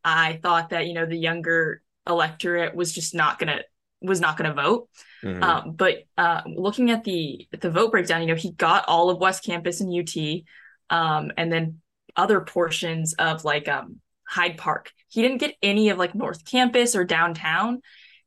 I 0.05 0.41
thought 0.43 0.71
that 0.71 0.87
you 0.87 0.95
know 0.95 1.07
the 1.07 1.17
younger 1.17 1.83
electorate 2.07 2.75
was 2.75 2.93
just 2.93 3.15
not 3.15 3.39
going 3.39 3.57
to 3.57 3.65
was 4.01 4.21
not 4.21 4.37
going 4.37 4.49
to 4.49 4.63
vote. 4.63 4.89
Mm-hmm. 5.23 5.43
Um, 5.43 5.73
but 5.73 6.05
uh, 6.17 6.43
looking 6.47 6.91
at 6.91 7.05
the 7.05 7.47
the 7.59 7.71
vote 7.71 7.91
breakdown, 7.91 8.23
you 8.23 8.29
know 8.29 8.35
he 8.35 8.53
got 8.53 8.85
all 8.89 9.11
of 9.11 9.19
West 9.19 9.45
Campus 9.45 9.81
and 9.81 9.93
UT, 9.93 10.43
um, 10.91 11.33
and 11.37 11.53
then 11.53 11.81
other 12.17 12.41
portions 12.41 13.15
of 13.15 13.45
like 13.45 13.69
um, 13.69 14.01
Hyde 14.29 14.57
Park. 14.57 14.93
He 15.09 15.23
didn't 15.23 15.39
get 15.39 15.57
any 15.63 15.91
of 15.91 15.99
like 15.99 16.15
North 16.15 16.45
Campus 16.45 16.95
or 16.95 17.05
downtown. 17.05 17.81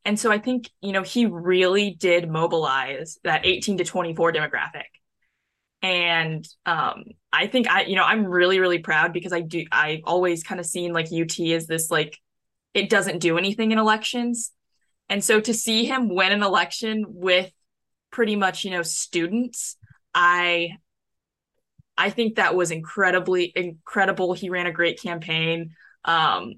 And 0.06 0.20
so 0.20 0.30
I 0.30 0.38
think, 0.38 0.68
you 0.82 0.92
know, 0.92 1.02
he 1.02 1.24
really 1.24 1.90
did 1.90 2.28
mobilize 2.28 3.18
that 3.24 3.46
18 3.46 3.78
to 3.78 3.84
24 3.84 4.34
demographic 4.34 4.84
and 5.84 6.48
um, 6.64 7.04
I 7.30 7.46
think 7.46 7.68
I, 7.68 7.82
you 7.82 7.94
know, 7.94 8.04
I'm 8.04 8.24
really, 8.24 8.58
really 8.58 8.78
proud 8.78 9.12
because 9.12 9.34
I 9.34 9.42
do. 9.42 9.66
I've 9.70 10.00
always 10.04 10.42
kind 10.42 10.58
of 10.58 10.64
seen 10.64 10.94
like 10.94 11.12
UT 11.12 11.38
as 11.40 11.66
this 11.66 11.90
like 11.90 12.18
it 12.72 12.88
doesn't 12.88 13.18
do 13.18 13.36
anything 13.36 13.70
in 13.70 13.78
elections, 13.78 14.50
and 15.08 15.22
so 15.22 15.40
to 15.40 15.54
see 15.54 15.84
him 15.84 16.14
win 16.14 16.32
an 16.32 16.42
election 16.42 17.04
with 17.08 17.50
pretty 18.10 18.36
much 18.36 18.64
you 18.64 18.70
know 18.70 18.82
students, 18.82 19.76
I, 20.14 20.70
I 21.96 22.10
think 22.10 22.36
that 22.36 22.54
was 22.54 22.70
incredibly 22.70 23.52
incredible. 23.54 24.32
He 24.32 24.50
ran 24.50 24.66
a 24.66 24.72
great 24.72 25.00
campaign. 25.00 25.74
Um, 26.04 26.54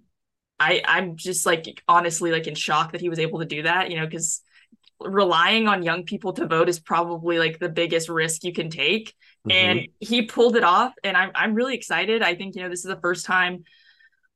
I 0.59 0.83
I'm 0.85 1.17
just 1.17 1.47
like 1.47 1.83
honestly 1.87 2.31
like 2.31 2.47
in 2.47 2.55
shock 2.55 2.93
that 2.93 3.01
he 3.01 3.09
was 3.09 3.19
able 3.19 3.41
to 3.41 3.45
do 3.45 3.63
that, 3.63 3.91
you 3.91 3.99
know, 3.99 4.07
because 4.07 4.43
relying 5.01 5.69
on 5.69 5.83
young 5.83 6.05
people 6.05 6.33
to 6.33 6.47
vote 6.47 6.69
is 6.69 6.81
probably 6.81 7.39
like 7.39 7.59
the 7.59 7.69
biggest 7.69 8.09
risk 8.09 8.45
you 8.45 8.53
can 8.53 8.71
take. 8.71 9.15
Mm-hmm. 9.47 9.51
And 9.51 9.89
he 10.01 10.23
pulled 10.23 10.57
it 10.57 10.65
off. 10.65 10.93
And 11.05 11.17
I'm 11.17 11.31
I'm 11.35 11.55
really 11.55 11.75
excited. 11.75 12.23
I 12.23 12.35
think, 12.35 12.57
you 12.57 12.63
know, 12.63 12.69
this 12.69 12.85
is 12.85 12.91
the 12.91 13.01
first 13.01 13.27
time 13.27 13.65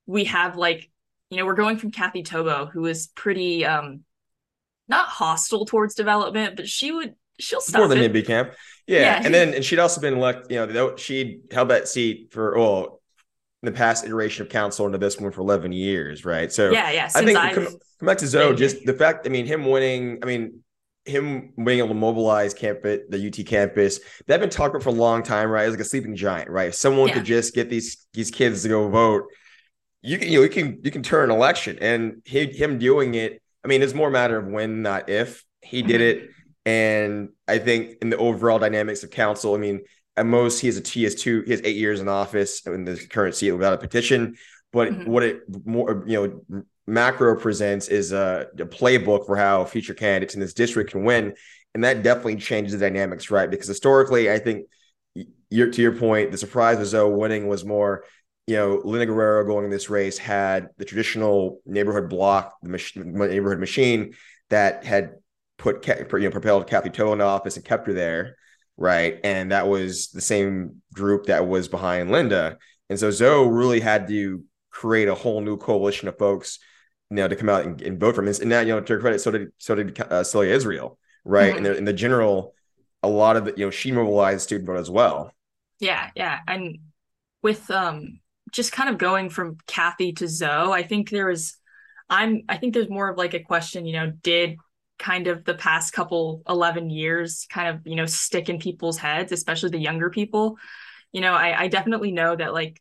we 0.06 0.24
have 0.24 0.56
like, 0.56 0.90
you 1.30 1.36
know, 1.36 1.46
we're 1.46 1.54
going 1.54 1.78
from 1.78 1.90
Kathy 1.90 2.22
Tovo, 2.22 2.70
who 2.70 2.86
is 2.86 3.08
pretty 3.14 3.64
um 3.64 4.00
not 4.88 5.06
hostile 5.06 5.64
towards 5.64 5.94
development, 5.94 6.56
but 6.56 6.68
she 6.68 6.92
would 6.92 7.14
she'll 7.38 7.60
stop 7.60 7.78
more 7.78 7.88
than 7.88 7.98
NIMBY 7.98 8.26
camp. 8.26 8.52
Yeah. 8.86 9.00
yeah. 9.00 9.22
And 9.24 9.32
then 9.32 9.54
and 9.54 9.64
she'd 9.64 9.78
also 9.78 10.00
been 10.00 10.14
elected, 10.14 10.50
you 10.50 10.66
know, 10.66 10.96
she'd 10.96 11.42
held 11.50 11.68
that 11.68 11.88
seat 11.88 12.32
for 12.32 12.56
well 12.58 13.00
in 13.62 13.66
the 13.66 13.72
past 13.72 14.04
iteration 14.04 14.42
of 14.42 14.48
council 14.48 14.86
into 14.86 14.98
this 14.98 15.18
one 15.18 15.30
for 15.30 15.42
11 15.42 15.72
years, 15.72 16.24
right? 16.24 16.50
So 16.50 16.70
yeah, 16.70 16.90
yeah. 16.90 17.10
I 17.14 17.24
think 17.24 17.38
come, 17.38 17.68
back 18.00 18.18
to 18.18 18.26
Zo, 18.26 18.54
just 18.54 18.84
the 18.86 18.94
fact, 18.94 19.26
I 19.26 19.30
mean, 19.30 19.44
him 19.44 19.66
winning, 19.66 20.18
I 20.22 20.26
mean, 20.26 20.60
him 21.04 21.52
being 21.62 21.78
able 21.78 21.88
to 21.88 21.94
mobilize 21.94 22.54
campus, 22.54 23.00
the 23.10 23.26
UT 23.26 23.46
campus, 23.46 24.00
they've 24.26 24.40
been 24.40 24.48
talking 24.48 24.76
about 24.76 24.82
for 24.82 24.88
a 24.88 24.92
long 24.92 25.22
time, 25.22 25.50
right? 25.50 25.64
It's 25.64 25.72
like 25.72 25.80
a 25.80 25.84
sleeping 25.84 26.16
giant, 26.16 26.48
right? 26.48 26.68
If 26.68 26.74
someone 26.74 27.08
yeah. 27.08 27.14
could 27.14 27.24
just 27.24 27.54
get 27.54 27.68
these 27.68 28.06
these 28.14 28.30
kids 28.30 28.62
to 28.62 28.68
go 28.68 28.88
vote, 28.88 29.24
you 30.02 30.18
can 30.18 30.28
you 30.28 30.38
know 30.38 30.44
you 30.44 30.50
can 30.50 30.80
you 30.82 30.90
can 30.90 31.02
turn 31.02 31.30
an 31.30 31.36
election, 31.36 31.78
and 31.80 32.22
he, 32.24 32.46
him 32.46 32.78
doing 32.78 33.14
it. 33.14 33.42
I 33.64 33.68
mean, 33.68 33.82
it's 33.82 33.94
more 33.94 34.08
a 34.08 34.10
matter 34.10 34.38
of 34.38 34.46
when, 34.46 34.82
not 34.82 35.08
if. 35.08 35.44
He 35.60 35.82
did 35.82 36.00
mm-hmm. 36.00 36.24
it, 36.24 36.30
and 36.64 37.28
I 37.46 37.58
think 37.58 37.98
in 38.00 38.10
the 38.10 38.16
overall 38.16 38.58
dynamics 38.58 39.02
of 39.02 39.10
council, 39.10 39.54
I 39.54 39.58
mean, 39.58 39.82
at 40.16 40.26
most, 40.26 40.60
he 40.60 40.66
has 40.68 40.76
a 40.76 40.80
T 40.80 41.02
has 41.04 41.14
two. 41.14 41.42
He 41.42 41.50
has 41.50 41.60
eight 41.64 41.76
years 41.76 42.00
in 42.00 42.08
office 42.08 42.66
in 42.66 42.84
the 42.84 42.96
current 42.96 43.34
seat 43.34 43.52
without 43.52 43.74
a 43.74 43.78
petition. 43.78 44.36
But 44.72 44.90
mm-hmm. 44.90 45.10
what 45.10 45.22
it 45.22 45.42
more 45.66 46.04
you 46.06 46.42
know 46.48 46.64
macro 46.86 47.38
presents 47.38 47.88
is 47.88 48.12
a, 48.12 48.46
a, 48.58 48.66
playbook 48.66 49.26
for 49.26 49.36
how 49.36 49.64
future 49.64 49.94
candidates 49.94 50.34
in 50.34 50.40
this 50.40 50.54
district 50.54 50.90
can 50.90 51.04
win, 51.04 51.34
and 51.74 51.84
that 51.84 52.02
definitely 52.02 52.36
changes 52.36 52.72
the 52.72 52.78
dynamics, 52.78 53.30
right? 53.30 53.50
Because 53.50 53.68
historically, 53.68 54.30
I 54.30 54.38
think 54.38 54.66
you're, 55.50 55.70
to 55.70 55.82
your 55.82 55.96
point, 55.96 56.30
the 56.30 56.38
surprise 56.38 56.78
of 56.78 56.86
Zo 56.86 57.08
winning 57.08 57.48
was 57.48 57.64
more. 57.64 58.04
You 58.50 58.56
know, 58.56 58.82
Linda 58.84 59.06
Guerrero 59.06 59.44
going 59.46 59.64
in 59.64 59.70
this 59.70 59.88
race 59.88 60.18
had 60.18 60.68
the 60.76 60.84
traditional 60.84 61.60
neighborhood 61.64 62.08
block, 62.08 62.56
the 62.62 62.68
mach- 62.68 62.96
neighborhood 62.96 63.60
machine 63.60 64.14
that 64.48 64.84
had 64.84 65.14
put 65.56 65.86
you 65.86 66.20
know 66.20 66.30
propelled 66.30 66.66
Kathy 66.66 66.90
Toe 66.90 67.12
into 67.12 67.24
office 67.24 67.56
and 67.56 67.64
kept 67.64 67.86
her 67.86 67.92
there 67.92 68.36
right? 68.80 69.20
And 69.22 69.52
that 69.52 69.68
was 69.68 70.08
the 70.08 70.22
same 70.22 70.82
group 70.92 71.26
that 71.26 71.46
was 71.46 71.68
behind 71.68 72.10
Linda. 72.10 72.56
And 72.88 72.98
so 72.98 73.10
Zo 73.10 73.44
really 73.44 73.78
had 73.78 74.08
to 74.08 74.42
create 74.70 75.06
a 75.06 75.14
whole 75.14 75.42
new 75.42 75.58
coalition 75.58 76.08
of 76.08 76.18
folks, 76.18 76.58
you 77.10 77.16
know, 77.16 77.28
to 77.28 77.36
come 77.36 77.50
out 77.50 77.64
and, 77.64 77.80
and 77.82 78.00
vote 78.00 78.14
for 78.14 78.22
him. 78.22 78.28
And 78.28 78.48
now, 78.48 78.60
you 78.60 78.68
know, 78.68 78.80
to 78.80 78.92
her 78.94 78.98
credit, 78.98 79.20
so 79.20 79.30
did 79.30 79.48
so 79.58 79.74
did 79.74 80.00
uh, 80.00 80.24
Celia 80.24 80.54
Israel, 80.54 80.98
right? 81.24 81.50
Mm-hmm. 81.50 81.56
And 81.58 81.66
the, 81.66 81.76
in 81.76 81.84
the 81.84 81.92
general, 81.92 82.54
a 83.02 83.08
lot 83.08 83.36
of 83.36 83.44
the, 83.44 83.54
you 83.56 83.66
know, 83.66 83.70
she 83.70 83.92
mobilized 83.92 84.42
student 84.42 84.66
vote 84.66 84.78
as 84.78 84.90
well. 84.90 85.30
Yeah, 85.78 86.10
yeah, 86.16 86.38
and 86.48 86.78
with 87.42 87.70
um, 87.70 88.20
just 88.52 88.72
kind 88.72 88.88
of 88.88 88.98
going 88.98 89.30
from 89.30 89.58
Kathy 89.66 90.12
to 90.14 90.28
Zo, 90.28 90.72
I 90.72 90.82
think 90.82 91.10
there 91.10 91.30
is, 91.30 91.56
I'm, 92.08 92.42
I 92.48 92.56
think 92.56 92.74
there's 92.74 92.90
more 92.90 93.08
of 93.08 93.16
like 93.18 93.34
a 93.34 93.40
question, 93.40 93.86
you 93.86 93.92
know, 93.92 94.12
did 94.22 94.56
kind 95.00 95.28
of 95.28 95.44
the 95.44 95.54
past 95.54 95.94
couple 95.94 96.42
11 96.46 96.90
years 96.90 97.46
kind 97.48 97.74
of 97.74 97.86
you 97.86 97.96
know 97.96 98.04
stick 98.04 98.50
in 98.50 98.58
people's 98.58 98.98
heads 98.98 99.32
especially 99.32 99.70
the 99.70 99.78
younger 99.78 100.10
people? 100.10 100.58
You 101.10 101.22
know 101.22 101.32
I, 101.32 101.62
I 101.62 101.68
definitely 101.68 102.12
know 102.12 102.36
that 102.36 102.52
like 102.52 102.80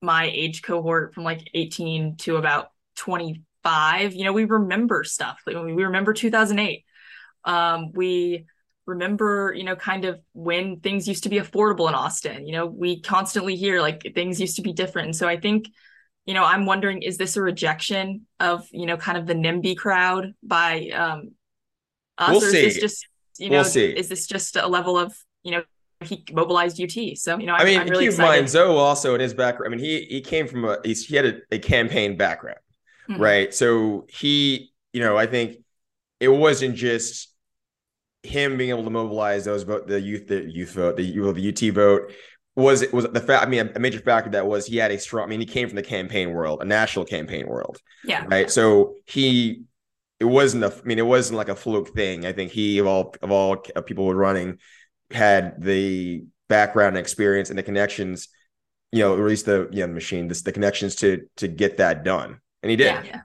my 0.00 0.30
age 0.32 0.62
cohort 0.62 1.14
from 1.14 1.24
like 1.24 1.50
18 1.52 2.16
to 2.18 2.36
about 2.36 2.68
25 2.94 4.14
you 4.14 4.24
know 4.24 4.32
we 4.32 4.44
remember 4.44 5.02
stuff. 5.02 5.40
Like 5.46 5.56
we 5.56 5.72
remember 5.72 6.14
2008 6.14 6.84
um 7.44 7.92
we 7.92 8.46
remember 8.88 9.52
you 9.54 9.64
know 9.64 9.76
kind 9.76 10.06
of 10.06 10.18
when 10.32 10.80
things 10.80 11.06
used 11.06 11.22
to 11.22 11.28
be 11.28 11.36
affordable 11.36 11.88
in 11.88 11.94
austin 11.94 12.46
you 12.46 12.52
know 12.52 12.66
we 12.66 13.00
constantly 13.02 13.54
hear 13.54 13.80
like 13.82 14.02
things 14.14 14.40
used 14.40 14.56
to 14.56 14.62
be 14.62 14.72
different 14.72 15.06
and 15.06 15.16
so 15.16 15.28
i 15.28 15.38
think 15.38 15.68
you 16.24 16.32
know 16.32 16.42
i'm 16.42 16.64
wondering 16.64 17.02
is 17.02 17.18
this 17.18 17.36
a 17.36 17.42
rejection 17.42 18.26
of 18.40 18.66
you 18.72 18.86
know 18.86 18.96
kind 18.96 19.18
of 19.18 19.26
the 19.26 19.34
nimby 19.34 19.76
crowd 19.76 20.32
by 20.42 20.88
um 20.94 21.30
us, 22.16 22.30
we'll 22.30 22.42
or 22.42 22.50
see. 22.50 22.66
is 22.66 22.74
this 22.74 22.80
just 22.80 23.06
you 23.38 23.50
know 23.50 23.58
we'll 23.58 23.64
see. 23.64 23.86
is 23.86 24.08
this 24.08 24.26
just 24.26 24.56
a 24.56 24.66
level 24.66 24.98
of 24.98 25.14
you 25.42 25.52
know 25.52 25.62
he 26.00 26.24
mobilized 26.32 26.80
UT. 26.80 27.16
So 27.16 27.38
you 27.38 27.46
know, 27.46 27.54
I'm, 27.54 27.62
I 27.62 27.64
mean, 27.64 27.80
I'm 27.80 27.88
really 27.88 28.04
keep 28.04 28.14
in 28.14 28.24
mind 28.24 28.48
Zo 28.48 28.76
also 28.76 29.14
in 29.14 29.20
his 29.20 29.34
background. 29.34 29.74
I 29.74 29.76
mean, 29.76 29.84
he 29.84 30.04
he 30.04 30.20
came 30.20 30.46
from 30.46 30.64
a 30.64 30.78
he 30.84 31.16
had 31.16 31.26
a, 31.26 31.40
a 31.50 31.58
campaign 31.58 32.16
background, 32.16 32.60
mm-hmm. 33.10 33.20
right? 33.20 33.52
So 33.52 34.06
he, 34.08 34.72
you 34.92 35.00
know, 35.00 35.16
I 35.16 35.26
think 35.26 35.56
it 36.20 36.28
wasn't 36.28 36.76
just 36.76 37.34
him 38.22 38.56
being 38.56 38.70
able 38.70 38.84
to 38.84 38.90
mobilize 38.90 39.44
those 39.44 39.62
vote 39.62 39.86
the 39.86 40.00
youth 40.00 40.26
the 40.26 40.42
youth 40.50 40.72
vote 40.72 40.96
the 40.96 41.12
the 41.32 41.48
UT 41.48 41.74
vote 41.74 42.12
was 42.56 42.82
it 42.82 42.92
was 42.92 43.06
the 43.06 43.20
fact 43.20 43.46
I 43.46 43.48
mean 43.48 43.70
a 43.74 43.78
major 43.78 44.00
factor 44.00 44.30
that 44.30 44.46
was 44.46 44.66
he 44.66 44.76
had 44.76 44.90
a 44.90 44.98
strong 44.98 45.24
I 45.24 45.26
mean 45.28 45.40
he 45.40 45.46
came 45.46 45.68
from 45.68 45.76
the 45.76 45.82
campaign 45.82 46.32
world 46.32 46.60
a 46.60 46.64
national 46.64 47.04
campaign 47.04 47.46
world 47.46 47.78
yeah 48.04 48.24
right 48.28 48.50
so 48.50 48.94
he 49.06 49.62
it 50.20 50.24
wasn't 50.24 50.64
a, 50.64 50.72
I 50.72 50.82
mean, 50.84 50.98
it 50.98 51.06
wasn't 51.06 51.36
like 51.36 51.48
a 51.48 51.54
fluke 51.54 51.94
thing. 51.94 52.26
I 52.26 52.32
think 52.32 52.50
he 52.50 52.78
of 52.78 52.86
all 52.86 53.14
of 53.22 53.30
all 53.30 53.56
people 53.56 54.06
were 54.06 54.16
running 54.16 54.58
had 55.10 55.62
the 55.62 56.24
background 56.48 56.96
and 56.96 56.98
experience 56.98 57.50
and 57.50 57.58
the 57.58 57.62
connections, 57.62 58.28
you 58.90 59.00
know, 59.00 59.14
at 59.14 59.20
least 59.20 59.46
the 59.46 59.68
you 59.70 59.80
know, 59.80 59.86
the 59.86 59.94
machine, 59.94 60.28
this 60.28 60.42
the 60.42 60.52
connections 60.52 60.96
to 60.96 61.26
to 61.36 61.48
get 61.48 61.76
that 61.76 62.04
done, 62.04 62.40
and 62.62 62.70
he 62.70 62.76
did. 62.76 62.86
Yeah, 62.86 63.02
yeah. 63.04 63.20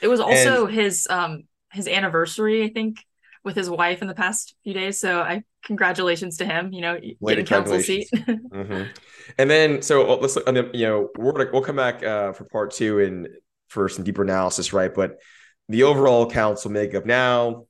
It 0.00 0.08
was 0.08 0.20
also 0.20 0.66
and, 0.66 0.74
his 0.74 1.06
um 1.10 1.44
his 1.72 1.88
anniversary, 1.88 2.64
I 2.64 2.68
think, 2.68 3.04
with 3.48 3.56
his 3.56 3.70
wife 3.70 4.02
in 4.02 4.08
the 4.08 4.14
past 4.14 4.54
few 4.62 4.74
days. 4.74 5.00
So 5.00 5.20
I 5.20 5.42
congratulations 5.64 6.36
to 6.36 6.44
him. 6.44 6.70
You 6.72 6.82
know, 6.82 7.00
getting 7.26 7.46
council 7.46 7.80
seat. 7.80 8.08
mm-hmm. 8.14 8.82
And 9.38 9.50
then 9.50 9.80
so 9.80 10.18
let's 10.18 10.36
look. 10.36 10.46
You 10.74 10.86
know, 10.86 11.08
we're 11.16 11.32
gonna 11.32 11.50
we'll 11.50 11.62
come 11.62 11.76
back 11.76 12.04
uh, 12.04 12.32
for 12.32 12.44
part 12.44 12.72
two 12.72 13.00
and 13.00 13.28
for 13.68 13.88
some 13.88 14.04
deeper 14.04 14.22
analysis, 14.22 14.72
right? 14.74 14.94
But 14.94 15.18
the 15.68 15.84
overall 15.84 16.30
council 16.30 16.70
makeup 16.70 17.06
now, 17.06 17.66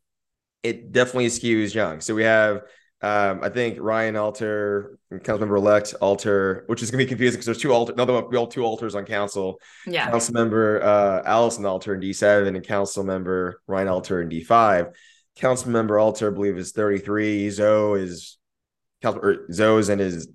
it 0.63 0.93
definitely 0.93 1.27
skews 1.27 1.75
young. 1.75 2.01
So 2.01 2.15
we 2.15 2.25
have, 2.25 2.63
um, 3.03 3.41
I 3.43 3.49
think 3.49 3.79
Ryan 3.81 4.17
Alter, 4.17 4.99
council 5.11 5.39
member 5.39 5.57
elect 5.57 5.95
Alter, 6.01 6.65
which 6.67 6.83
is 6.83 6.91
going 6.91 7.01
to 7.01 7.05
be 7.05 7.09
confusing 7.09 7.37
because 7.37 7.47
there's 7.47 7.59
two 7.59 7.73
alter, 7.73 7.93
another 7.93 8.21
we 8.27 8.37
all 8.37 8.47
two 8.47 8.65
alters 8.65 8.95
on 8.95 9.05
council. 9.05 9.61
Yeah. 9.87 10.11
Council 10.11 10.35
member 10.35 10.83
uh, 10.83 11.23
Allison 11.25 11.65
Alter 11.67 11.95
in 11.95 12.01
D7 12.01 12.49
and 12.49 12.65
council 12.65 13.05
member 13.05 13.61
Ryan 13.67 13.89
Alter 13.89 14.23
in 14.23 14.29
D5. 14.29 14.93
Council 15.39 15.71
member 15.71 15.99
Alter, 15.99 16.31
I 16.31 16.35
believe, 16.35 16.57
is 16.57 16.73
33. 16.73 17.51
Zo 17.51 17.95
is 17.95 18.39
Zo's 19.53 19.89
in 19.89 19.99
his 19.99 20.29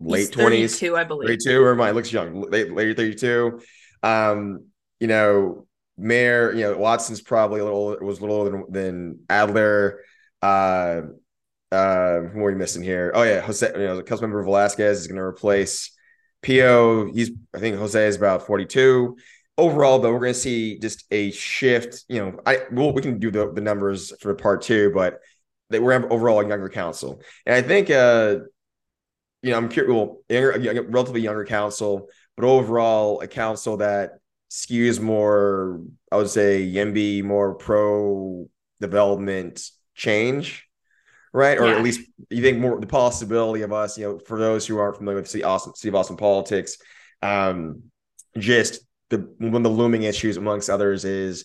late 0.00 0.32
twenties, 0.32 0.82
I 0.82 1.04
believe. 1.04 1.28
32 1.28 1.62
or 1.62 1.74
my 1.74 1.90
looks 1.90 2.12
young, 2.12 2.50
late, 2.50 2.72
late 2.72 2.96
32. 2.96 3.60
Um, 4.02 4.66
you 5.00 5.06
know, 5.06 5.66
Mayor, 5.96 6.52
you 6.52 6.62
know, 6.62 6.76
Watson's 6.76 7.22
probably 7.22 7.60
a 7.60 7.64
little 7.64 7.96
was 8.00 8.18
a 8.18 8.20
little 8.22 8.36
older 8.36 8.50
than, 8.50 8.64
than 8.70 9.18
Adler. 9.30 10.00
Uh, 10.42 11.02
uh, 11.72 12.20
who 12.20 12.40
are 12.40 12.52
we 12.52 12.54
missing 12.54 12.82
here? 12.82 13.12
Oh 13.14 13.22
yeah, 13.22 13.40
Jose. 13.40 13.66
You 13.74 13.86
know, 13.86 14.00
the 14.00 14.20
member 14.20 14.42
Velasquez 14.42 15.00
is 15.00 15.06
going 15.06 15.16
to 15.16 15.22
replace 15.22 15.90
Pio. 16.42 17.10
He's 17.12 17.30
I 17.54 17.58
think 17.58 17.78
Jose 17.78 18.06
is 18.06 18.16
about 18.16 18.46
forty 18.46 18.66
two. 18.66 19.16
Overall, 19.56 20.00
though, 20.00 20.12
we're 20.12 20.20
going 20.20 20.34
to 20.34 20.38
see 20.38 20.78
just 20.78 21.04
a 21.10 21.30
shift. 21.30 22.04
You 22.08 22.20
know, 22.20 22.40
I 22.44 22.62
well, 22.72 22.92
we 22.92 23.02
can 23.02 23.18
do 23.18 23.30
the, 23.30 23.52
the 23.52 23.60
numbers 23.60 24.12
for 24.20 24.34
part 24.34 24.62
two, 24.62 24.90
but 24.94 25.20
that 25.70 25.82
we're 25.82 25.94
overall 26.10 26.40
a 26.40 26.48
younger 26.48 26.68
council, 26.68 27.22
and 27.46 27.54
I 27.54 27.62
think 27.62 27.90
uh, 27.90 28.38
you 29.42 29.50
know, 29.50 29.58
I'm 29.58 29.68
curious. 29.68 29.92
Well, 29.92 30.22
younger, 30.28 30.82
relatively 30.82 31.20
younger 31.20 31.44
council, 31.44 32.08
but 32.36 32.44
overall 32.46 33.20
a 33.20 33.28
council 33.28 33.76
that 33.76 34.18
skews 34.50 35.00
more, 35.00 35.82
I 36.10 36.16
would 36.16 36.30
say, 36.30 36.64
YIMBY 36.64 37.22
more 37.22 37.54
pro 37.54 38.48
development 38.80 39.68
change, 39.94 40.66
right? 41.32 41.58
Or 41.58 41.66
yeah. 41.66 41.74
at 41.74 41.82
least 41.82 42.08
you 42.30 42.40
think 42.40 42.58
more 42.58 42.80
the 42.80 42.86
possibility 42.86 43.62
of 43.62 43.72
us, 43.72 43.98
you 43.98 44.04
know, 44.04 44.18
for 44.18 44.38
those 44.38 44.66
who 44.66 44.78
aren't 44.78 44.96
familiar 44.96 45.20
with 45.20 45.28
City 45.28 45.44
Austin, 45.44 45.72
of 45.88 45.94
Austin 45.94 46.16
politics, 46.16 46.78
um, 47.20 47.82
just 48.38 48.80
the 49.10 49.18
one 49.38 49.54
of 49.54 49.62
the 49.62 49.68
looming 49.68 50.02
issues 50.02 50.36
amongst 50.36 50.70
others 50.70 51.04
is 51.04 51.44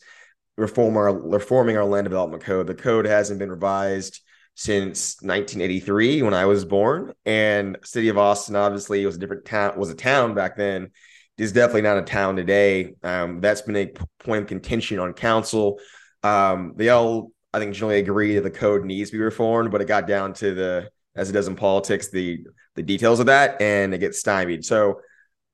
reform 0.57 0.97
our 0.97 1.13
reforming 1.13 1.77
our 1.77 1.85
land 1.85 2.05
development 2.05 2.43
code. 2.43 2.67
The 2.67 2.75
code 2.75 3.05
hasn't 3.05 3.39
been 3.39 3.51
revised 3.51 4.21
since 4.55 5.15
1983 5.21 6.21
when 6.21 6.33
I 6.33 6.45
was 6.45 6.65
born, 6.65 7.13
and 7.25 7.77
City 7.83 8.09
of 8.09 8.17
Austin 8.17 8.55
obviously 8.55 9.05
was 9.05 9.15
a 9.15 9.19
different 9.19 9.45
town 9.45 9.77
was 9.77 9.89
a 9.89 9.95
town 9.95 10.33
back 10.33 10.57
then 10.57 10.91
is 11.39 11.53
definitely 11.53 11.81
not 11.81 11.97
a 11.97 12.01
town 12.01 12.35
today. 12.35 12.93
Um, 13.01 13.39
that's 13.39 13.61
been 13.61 13.75
a 13.75 13.91
point 14.19 14.43
of 14.43 14.47
contention 14.47 14.99
on 14.99 15.13
council. 15.13 15.79
Um, 16.21 16.73
they 16.75 16.89
all, 16.89 17.31
I 17.53 17.59
think, 17.59 17.73
generally 17.73 17.99
agree 17.99 18.35
that 18.35 18.41
the 18.41 18.51
code 18.51 18.85
needs 18.85 19.09
to 19.09 19.17
be 19.17 19.23
reformed, 19.23 19.71
but 19.71 19.81
it 19.81 19.87
got 19.87 20.05
down 20.05 20.33
to 20.35 20.53
the, 20.53 20.89
as 21.15 21.29
it 21.29 21.33
does 21.33 21.47
in 21.47 21.55
politics, 21.55 22.09
the 22.09 22.43
the 22.75 22.83
details 22.83 23.19
of 23.19 23.25
that, 23.25 23.61
and 23.61 23.93
it 23.93 23.97
gets 23.97 24.19
stymied. 24.19 24.63
So, 24.63 25.01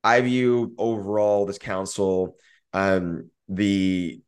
I 0.06 0.22
view 0.22 0.74
overall 0.78 1.46
this 1.46 1.58
council 1.58 2.38
Um, 2.74 3.32
the 3.50 4.22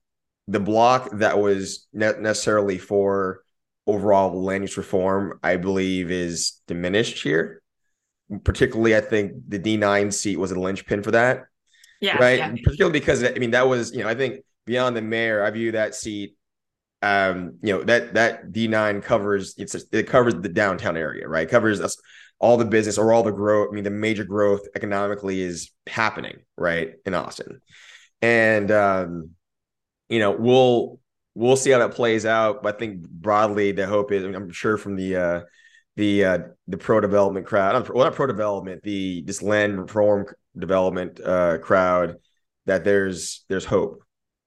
the 0.47 0.59
block 0.59 1.09
that 1.19 1.37
was 1.39 1.87
ne- 1.93 2.19
necessarily 2.19 2.77
for 2.77 3.43
overall 3.85 4.41
land 4.41 4.63
use 4.63 4.77
reform, 4.77 5.39
I 5.43 5.57
believe, 5.57 6.11
is 6.11 6.61
diminished 6.67 7.23
here. 7.23 7.61
Particularly, 8.43 8.95
I 8.95 9.01
think 9.01 9.33
the 9.47 9.59
D9 9.59 10.11
seat 10.11 10.37
was 10.37 10.51
a 10.51 10.59
linchpin 10.59 11.03
for 11.03 11.11
that. 11.11 11.45
Yeah. 12.01 12.17
Right. 12.17 12.39
Yeah. 12.39 12.51
Particularly 12.63 12.99
because 12.99 13.23
I 13.23 13.31
mean 13.33 13.51
that 13.51 13.67
was, 13.67 13.93
you 13.93 14.03
know, 14.03 14.09
I 14.09 14.15
think 14.15 14.41
beyond 14.65 14.95
the 14.95 15.01
mayor, 15.01 15.43
I 15.43 15.49
view 15.51 15.73
that 15.73 15.95
seat 15.95 16.35
um, 17.01 17.59
you 17.61 17.73
know, 17.73 17.83
that 17.83 18.15
that 18.15 18.51
D9 18.51 19.03
covers 19.03 19.53
it's 19.57 19.75
it 19.91 20.07
covers 20.07 20.35
the 20.35 20.49
downtown 20.49 20.97
area, 20.97 21.27
right? 21.27 21.47
It 21.47 21.51
covers 21.51 21.79
us 21.79 21.97
all 22.39 22.57
the 22.57 22.65
business 22.65 22.97
or 22.97 23.11
all 23.11 23.23
the 23.23 23.31
growth. 23.31 23.69
I 23.71 23.75
mean, 23.75 23.83
the 23.83 23.89
major 23.89 24.23
growth 24.23 24.61
economically 24.75 25.41
is 25.41 25.71
happening, 25.87 26.37
right, 26.55 26.93
in 27.05 27.13
Austin. 27.13 27.61
And 28.21 28.71
um, 28.71 29.31
you 30.09 30.19
know, 30.19 30.31
we'll 30.31 30.99
we'll 31.35 31.55
see 31.55 31.71
how 31.71 31.79
that 31.79 31.93
plays 31.93 32.25
out. 32.25 32.63
But 32.63 32.75
I 32.75 32.79
think 32.79 33.07
broadly, 33.07 33.71
the 33.71 33.87
hope 33.87 34.11
is, 34.11 34.23
I 34.23 34.29
am 34.29 34.51
sure 34.51 34.77
from 34.77 34.95
the 34.95 35.15
uh, 35.15 35.41
the 35.95 36.25
uh, 36.25 36.37
the 36.67 36.77
pro 36.77 36.99
development 37.01 37.45
crowd, 37.45 37.89
well, 37.89 38.05
not 38.05 38.15
pro 38.15 38.27
development, 38.27 38.83
the 38.83 39.23
this 39.25 39.41
land 39.41 39.79
reform 39.79 40.27
development 40.57 41.19
uh, 41.23 41.57
crowd, 41.59 42.17
that 42.65 42.83
there's 42.83 43.45
there's 43.49 43.65
hope 43.65 44.03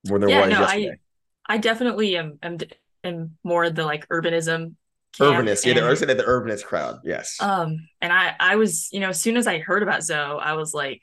more 0.09 0.19
than 0.19 0.29
yeah, 0.29 0.41
was 0.41 0.51
no, 0.51 0.61
yesterday. 0.61 0.99
I 1.47 1.55
I 1.55 1.59
definitely 1.59 2.17
am 2.17 2.39
am, 2.43 2.59
am 3.03 3.37
more 3.43 3.69
the 3.69 3.85
like 3.85 4.09
urbanism 4.09 4.75
urbanist 5.19 5.67
yeah 5.67 5.75
the, 5.75 5.97
said 5.97 6.09
the 6.09 6.23
urbanist 6.23 6.65
crowd 6.65 7.01
yes. 7.05 7.37
Um 7.41 7.89
and 8.01 8.13
i 8.13 8.35
i 8.39 8.57
was 8.57 8.89
you 8.93 9.01
know 9.01 9.09
as 9.09 9.21
soon 9.21 9.37
as 9.37 9.47
i 9.47 9.59
heard 9.59 9.83
about 9.83 10.03
zo 10.03 10.39
i 10.41 10.55
was 10.55 10.73
like 10.73 11.03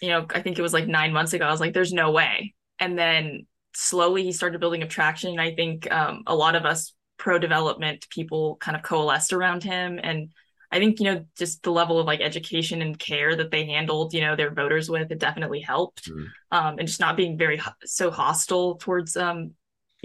you 0.00 0.08
know 0.08 0.26
i 0.34 0.40
think 0.42 0.58
it 0.58 0.62
was 0.62 0.72
like 0.72 0.88
nine 0.88 1.12
months 1.12 1.32
ago 1.32 1.44
i 1.44 1.50
was 1.50 1.60
like 1.60 1.72
there's 1.74 1.92
no 1.92 2.10
way. 2.10 2.54
And 2.80 2.98
then 2.98 3.46
slowly 3.74 4.24
he 4.24 4.32
started 4.32 4.60
building 4.60 4.82
up 4.82 4.88
traction 4.88 5.30
and 5.30 5.40
i 5.40 5.54
think 5.54 5.90
um, 5.92 6.24
a 6.26 6.34
lot 6.34 6.56
of 6.56 6.64
us 6.64 6.94
pro 7.16 7.38
development 7.38 8.06
people 8.10 8.56
kind 8.56 8.76
of 8.76 8.82
coalesced 8.82 9.32
around 9.32 9.62
him. 9.62 10.00
And 10.02 10.30
i 10.72 10.78
think 10.78 10.98
you 10.98 11.04
know 11.04 11.24
just 11.38 11.62
the 11.62 11.70
level 11.70 12.00
of 12.00 12.06
like 12.06 12.20
education 12.20 12.82
and 12.82 12.98
care 12.98 13.36
that 13.36 13.50
they 13.50 13.66
handled 13.66 14.14
you 14.14 14.20
know 14.20 14.34
their 14.34 14.52
voters 14.52 14.90
with 14.90 15.12
it 15.12 15.18
definitely 15.18 15.60
helped. 15.60 16.10
Mm-hmm. 16.10 16.24
um 16.50 16.78
and 16.78 16.88
just 16.88 17.00
not 17.00 17.16
being 17.16 17.38
very 17.38 17.60
so 17.84 18.10
hostile 18.10 18.76
towards 18.76 19.16
um 19.16 19.52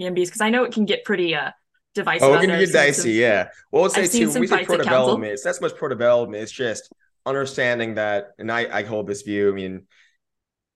EMBs 0.00 0.26
because 0.26 0.40
i 0.40 0.50
know 0.50 0.62
it 0.62 0.72
can 0.72 0.84
get 0.84 1.04
pretty 1.04 1.34
uh 1.34 1.50
divisive. 1.94 2.28
Oh, 2.28 2.34
gonna 2.34 2.58
get 2.58 2.72
dicey, 2.72 3.12
yeah. 3.12 3.48
Well, 3.70 3.82
let's 3.82 3.94
say 3.94 4.06
too, 4.06 4.38
we 4.38 4.46
say 4.46 4.64
pro 4.64 4.76
development. 4.76 5.32
It's 5.32 5.44
not 5.44 5.56
so 5.56 5.62
much 5.62 5.74
pro 5.76 5.88
development. 5.88 6.42
It's 6.42 6.52
just 6.52 6.92
understanding 7.26 7.94
that, 7.94 8.32
and 8.38 8.50
I, 8.50 8.78
I 8.78 8.82
hold 8.82 9.06
this 9.06 9.22
view. 9.22 9.50
I 9.50 9.52
mean, 9.52 9.86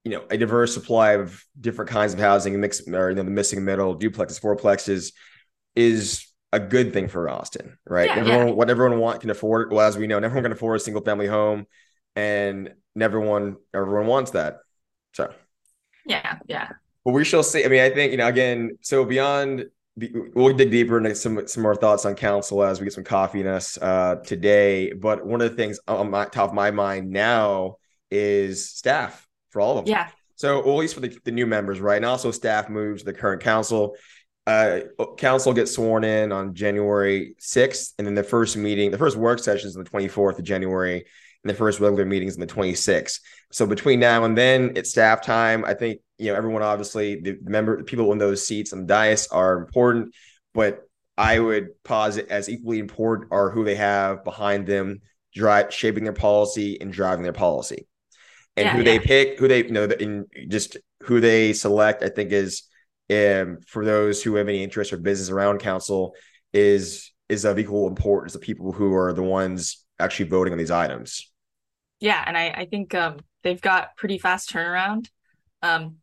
you 0.05 0.13
know, 0.13 0.25
a 0.31 0.37
diverse 0.37 0.75
supply 0.75 1.13
of 1.13 1.45
different 1.61 1.91
kinds 1.91 2.13
of 2.13 2.19
housing, 2.19 2.59
mix 2.61 2.87
or 2.89 3.11
you 3.11 3.17
know, 3.17 3.23
the 3.23 3.31
missing 3.31 3.65
middle, 3.65 3.97
duplexes, 3.97 4.41
fourplexes, 4.41 5.13
is 5.77 6.27
a 6.53 6.61
good 6.61 6.93
thing 6.93 7.09
for 7.09 7.29
Austin, 7.29 7.79
right? 7.87 8.09
Yeah, 8.09 8.17
everyone, 8.17 8.49
yeah. 8.49 8.55
what 8.55 8.71
everyone 8.71 8.99
want 8.99 9.21
can 9.21 9.31
afford. 9.31 9.73
Well, 9.73 9.87
as 9.87 9.97
we 9.97 10.07
know, 10.07 10.19
everyone 10.19 10.43
can 10.43 10.53
afford 10.53 10.81
a 10.81 10.85
single 10.85 11.03
family 11.03 11.27
home, 11.27 11.67
and 12.17 12.75
everyone, 13.01 13.57
everyone 13.73 14.07
wants 14.07 14.33
that. 14.33 14.59
So, 15.15 15.33
yeah, 16.05 16.39
yeah. 16.47 16.71
But 17.05 17.13
we 17.13 17.25
shall 17.25 17.43
see. 17.43 17.65
I 17.65 17.69
mean, 17.69 17.81
I 17.81 17.91
think 17.91 18.13
you 18.13 18.19
know, 18.19 18.27
again, 18.27 18.79
so 18.81 19.05
beyond 19.05 19.67
we'll 19.97 20.55
dig 20.55 20.71
deeper 20.71 20.99
into 20.99 21.15
some 21.15 21.47
some 21.47 21.63
more 21.63 21.75
thoughts 21.75 22.05
on 22.05 22.15
council 22.15 22.63
as 22.63 22.81
we 22.81 22.85
get 22.85 22.93
some 22.93 23.05
coffee 23.05 23.41
in 23.41 23.47
us 23.47 23.79
uh, 23.79 24.17
today. 24.25 24.93
But 24.93 25.27
one 25.27 25.41
of 25.41 25.51
the 25.51 25.57
things 25.57 25.79
on 25.87 26.11
my 26.11 26.25
top 26.27 26.51
of 26.51 26.55
my 26.55 26.71
mind 26.71 27.11
now 27.11 27.77
is 28.11 28.69
staff 28.69 29.27
for 29.51 29.61
all 29.61 29.79
of 29.79 29.85
them. 29.85 29.93
Yeah. 29.93 30.09
So 30.37 30.63
well, 30.65 30.75
at 30.75 30.81
least 30.81 30.95
for 30.95 31.01
the, 31.01 31.17
the 31.25 31.31
new 31.31 31.47
members, 31.47 31.81
right? 31.81 31.97
And 31.97 32.05
also 32.05 32.31
staff 32.31 32.69
moves 32.69 33.05
the 33.05 33.13
current 33.13 33.43
council. 33.43 33.97
Uh, 34.45 34.81
council 35.19 35.53
gets 35.53 35.73
sworn 35.73 36.03
in 36.03 36.33
on 36.33 36.53
January 36.53 37.37
6th, 37.41 37.93
and 37.99 38.07
then 38.07 38.17
the 38.17 38.25
first 38.25 38.57
meeting, 38.57 38.91
the 38.91 38.99
first 38.99 39.17
work 39.17 39.39
session 39.39 39.69
is 39.69 39.77
on 39.77 39.85
the 39.85 39.91
24th 39.91 40.39
of 40.39 40.45
January, 40.45 41.05
and 41.43 41.51
the 41.51 41.55
first 41.55 41.81
regular 41.81 42.05
meetings 42.05 42.33
is 42.33 42.39
on 42.39 42.47
the 42.47 42.53
26th. 42.53 43.21
So 43.51 43.67
between 43.67 44.01
now 44.01 44.25
and 44.25 44.37
then, 44.37 44.73
it's 44.77 44.91
staff 44.91 45.23
time. 45.23 45.65
I 45.65 45.75
think 45.75 46.01
you 46.19 46.29
know 46.29 46.37
everyone 46.37 46.63
obviously 46.63 47.21
the 47.21 47.39
member 47.43 47.77
the 47.77 47.85
people 47.85 48.13
in 48.13 48.19
those 48.19 48.47
seats 48.47 48.73
on 48.73 48.81
the 48.81 48.87
dais 48.87 49.27
are 49.29 49.59
important, 49.59 50.15
but 50.55 50.83
I 51.19 51.39
would 51.39 51.83
posit 51.85 52.29
as 52.29 52.49
equally 52.49 52.79
important 52.79 53.33
are 53.33 53.51
who 53.51 53.65
they 53.65 53.75
have 53.75 54.25
behind 54.25 54.67
them, 54.67 55.01
drive 55.35 55.73
shaping 55.73 56.05
their 56.05 56.13
policy 56.13 56.81
and 56.81 56.93
driving 56.93 57.25
their 57.25 57.33
policy, 57.33 57.87
and 58.57 58.67
yeah, 58.67 58.73
who 58.73 58.79
yeah. 58.79 58.85
they 58.85 58.99
pick, 58.99 59.39
who 59.39 59.49
they 59.49 59.65
you 59.65 59.73
know, 59.73 59.85
and 59.85 60.27
just 60.49 60.77
who 61.03 61.21
they 61.21 61.53
select. 61.53 62.03
I 62.03 62.09
think 62.09 62.33
is 62.33 62.63
um, 63.11 63.59
for 63.67 63.85
those 63.85 64.23
who 64.23 64.37
have 64.37 64.49
any 64.49 64.63
interest 64.63 64.93
or 64.93 64.97
business 64.97 65.31
around 65.31 65.59
council 65.59 66.15
is 66.53 67.13
is 67.29 67.45
of 67.45 67.59
equal 67.59 67.89
importance. 67.89 68.33
The 68.33 68.39
people 68.39 68.73
who 68.73 68.95
are 68.95 69.13
the 69.13 69.23
ones 69.23 69.85
actually 69.99 70.29
voting 70.29 70.53
on 70.53 70.59
these 70.59 70.71
items. 70.71 71.32
Yeah, 72.03 72.23
and 72.27 72.37
I 72.37 72.49
I 72.51 72.65
think 72.67 72.95
um, 72.97 73.19
they've 73.45 73.61
got 73.61 73.97
pretty 73.97 74.19
fast 74.19 74.51
turnaround. 74.51 75.09
Um, 75.63 75.99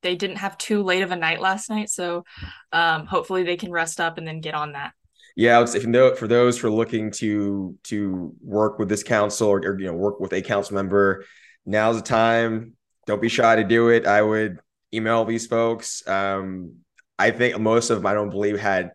they 0.00 0.14
didn't 0.14 0.36
have 0.36 0.56
too 0.56 0.82
late 0.84 1.02
of 1.02 1.10
a 1.10 1.16
night 1.16 1.40
last 1.40 1.68
night, 1.68 1.90
so 1.90 2.24
um, 2.72 3.06
hopefully 3.06 3.42
they 3.42 3.56
can 3.56 3.72
rest 3.72 4.00
up 4.00 4.16
and 4.16 4.26
then 4.26 4.40
get 4.40 4.54
on 4.54 4.72
that. 4.72 4.92
Yeah, 5.36 5.60
if 5.62 5.82
you 5.82 5.88
know, 5.88 6.14
for 6.14 6.28
those 6.28 6.56
who 6.56 6.68
are 6.68 6.70
looking 6.70 7.10
to 7.12 7.76
to 7.84 8.32
work 8.40 8.78
with 8.78 8.88
this 8.88 9.02
council 9.02 9.48
or, 9.48 9.58
or 9.58 9.78
you 9.78 9.86
know 9.86 9.92
work 9.92 10.20
with 10.20 10.32
a 10.32 10.40
council 10.40 10.76
member, 10.76 11.24
now's 11.66 11.96
the 11.96 12.02
time. 12.02 12.74
Don't 13.06 13.20
be 13.20 13.28
shy 13.28 13.56
to 13.56 13.64
do 13.64 13.88
it. 13.88 14.06
I 14.06 14.22
would 14.22 14.60
email 14.94 15.24
these 15.24 15.48
folks. 15.48 16.06
Um, 16.06 16.76
I 17.18 17.32
think 17.32 17.58
most 17.58 17.90
of 17.90 17.98
them, 17.98 18.06
I 18.06 18.14
don't 18.14 18.30
believe, 18.30 18.56
had 18.56 18.92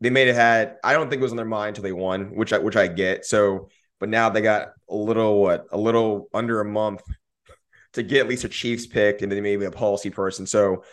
they 0.00 0.10
may 0.10 0.26
have 0.26 0.36
had. 0.36 0.76
I 0.84 0.92
don't 0.92 1.10
think 1.10 1.18
it 1.18 1.24
was 1.24 1.32
on 1.32 1.36
their 1.36 1.46
mind 1.46 1.70
until 1.70 1.82
they 1.82 1.92
won, 1.92 2.36
which 2.36 2.52
I 2.52 2.58
which 2.58 2.76
I 2.76 2.86
get. 2.86 3.24
So, 3.24 3.70
but 4.00 4.08
now 4.08 4.30
they 4.30 4.40
got 4.40 4.70
a 4.88 4.94
little 4.94 5.40
what 5.40 5.66
a 5.70 5.78
little 5.78 6.28
under 6.34 6.60
a 6.60 6.64
month 6.64 7.02
to 7.92 8.02
get 8.02 8.20
at 8.20 8.28
least 8.28 8.44
a 8.44 8.48
Chiefs 8.48 8.86
pick 8.86 9.22
and 9.22 9.30
then 9.30 9.42
maybe 9.42 9.64
a 9.64 9.70
policy 9.70 10.10
person. 10.10 10.46
So 10.46 10.84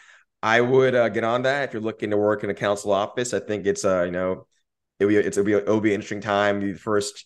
I 0.43 0.62
would 0.62 0.93
uh, 0.93 1.10
get 1.10 1.24
on 1.24 1.43
that 1.43 1.63
if 1.63 1.74
you're 1.74 1.82
looking 1.82 2.12
to 2.12 2.17
work 2.17 2.43
in 2.43 2.50
a 2.50 2.56
council 2.56 2.91
office. 2.91 3.34
I 3.34 3.39
think 3.39 3.65
it's 3.65 3.86
uh 3.86 4.04
you 4.04 4.12
know 4.12 4.46
it'll 5.00 5.10
be 5.10 5.17
it's 5.17 5.38
it'll 5.38 5.46
be 5.46 5.54
it'll 5.54 5.82
be 5.82 5.89
an 5.89 5.96
interesting 5.96 6.22
time. 6.22 6.60
The 6.60 6.74
first 6.74 7.26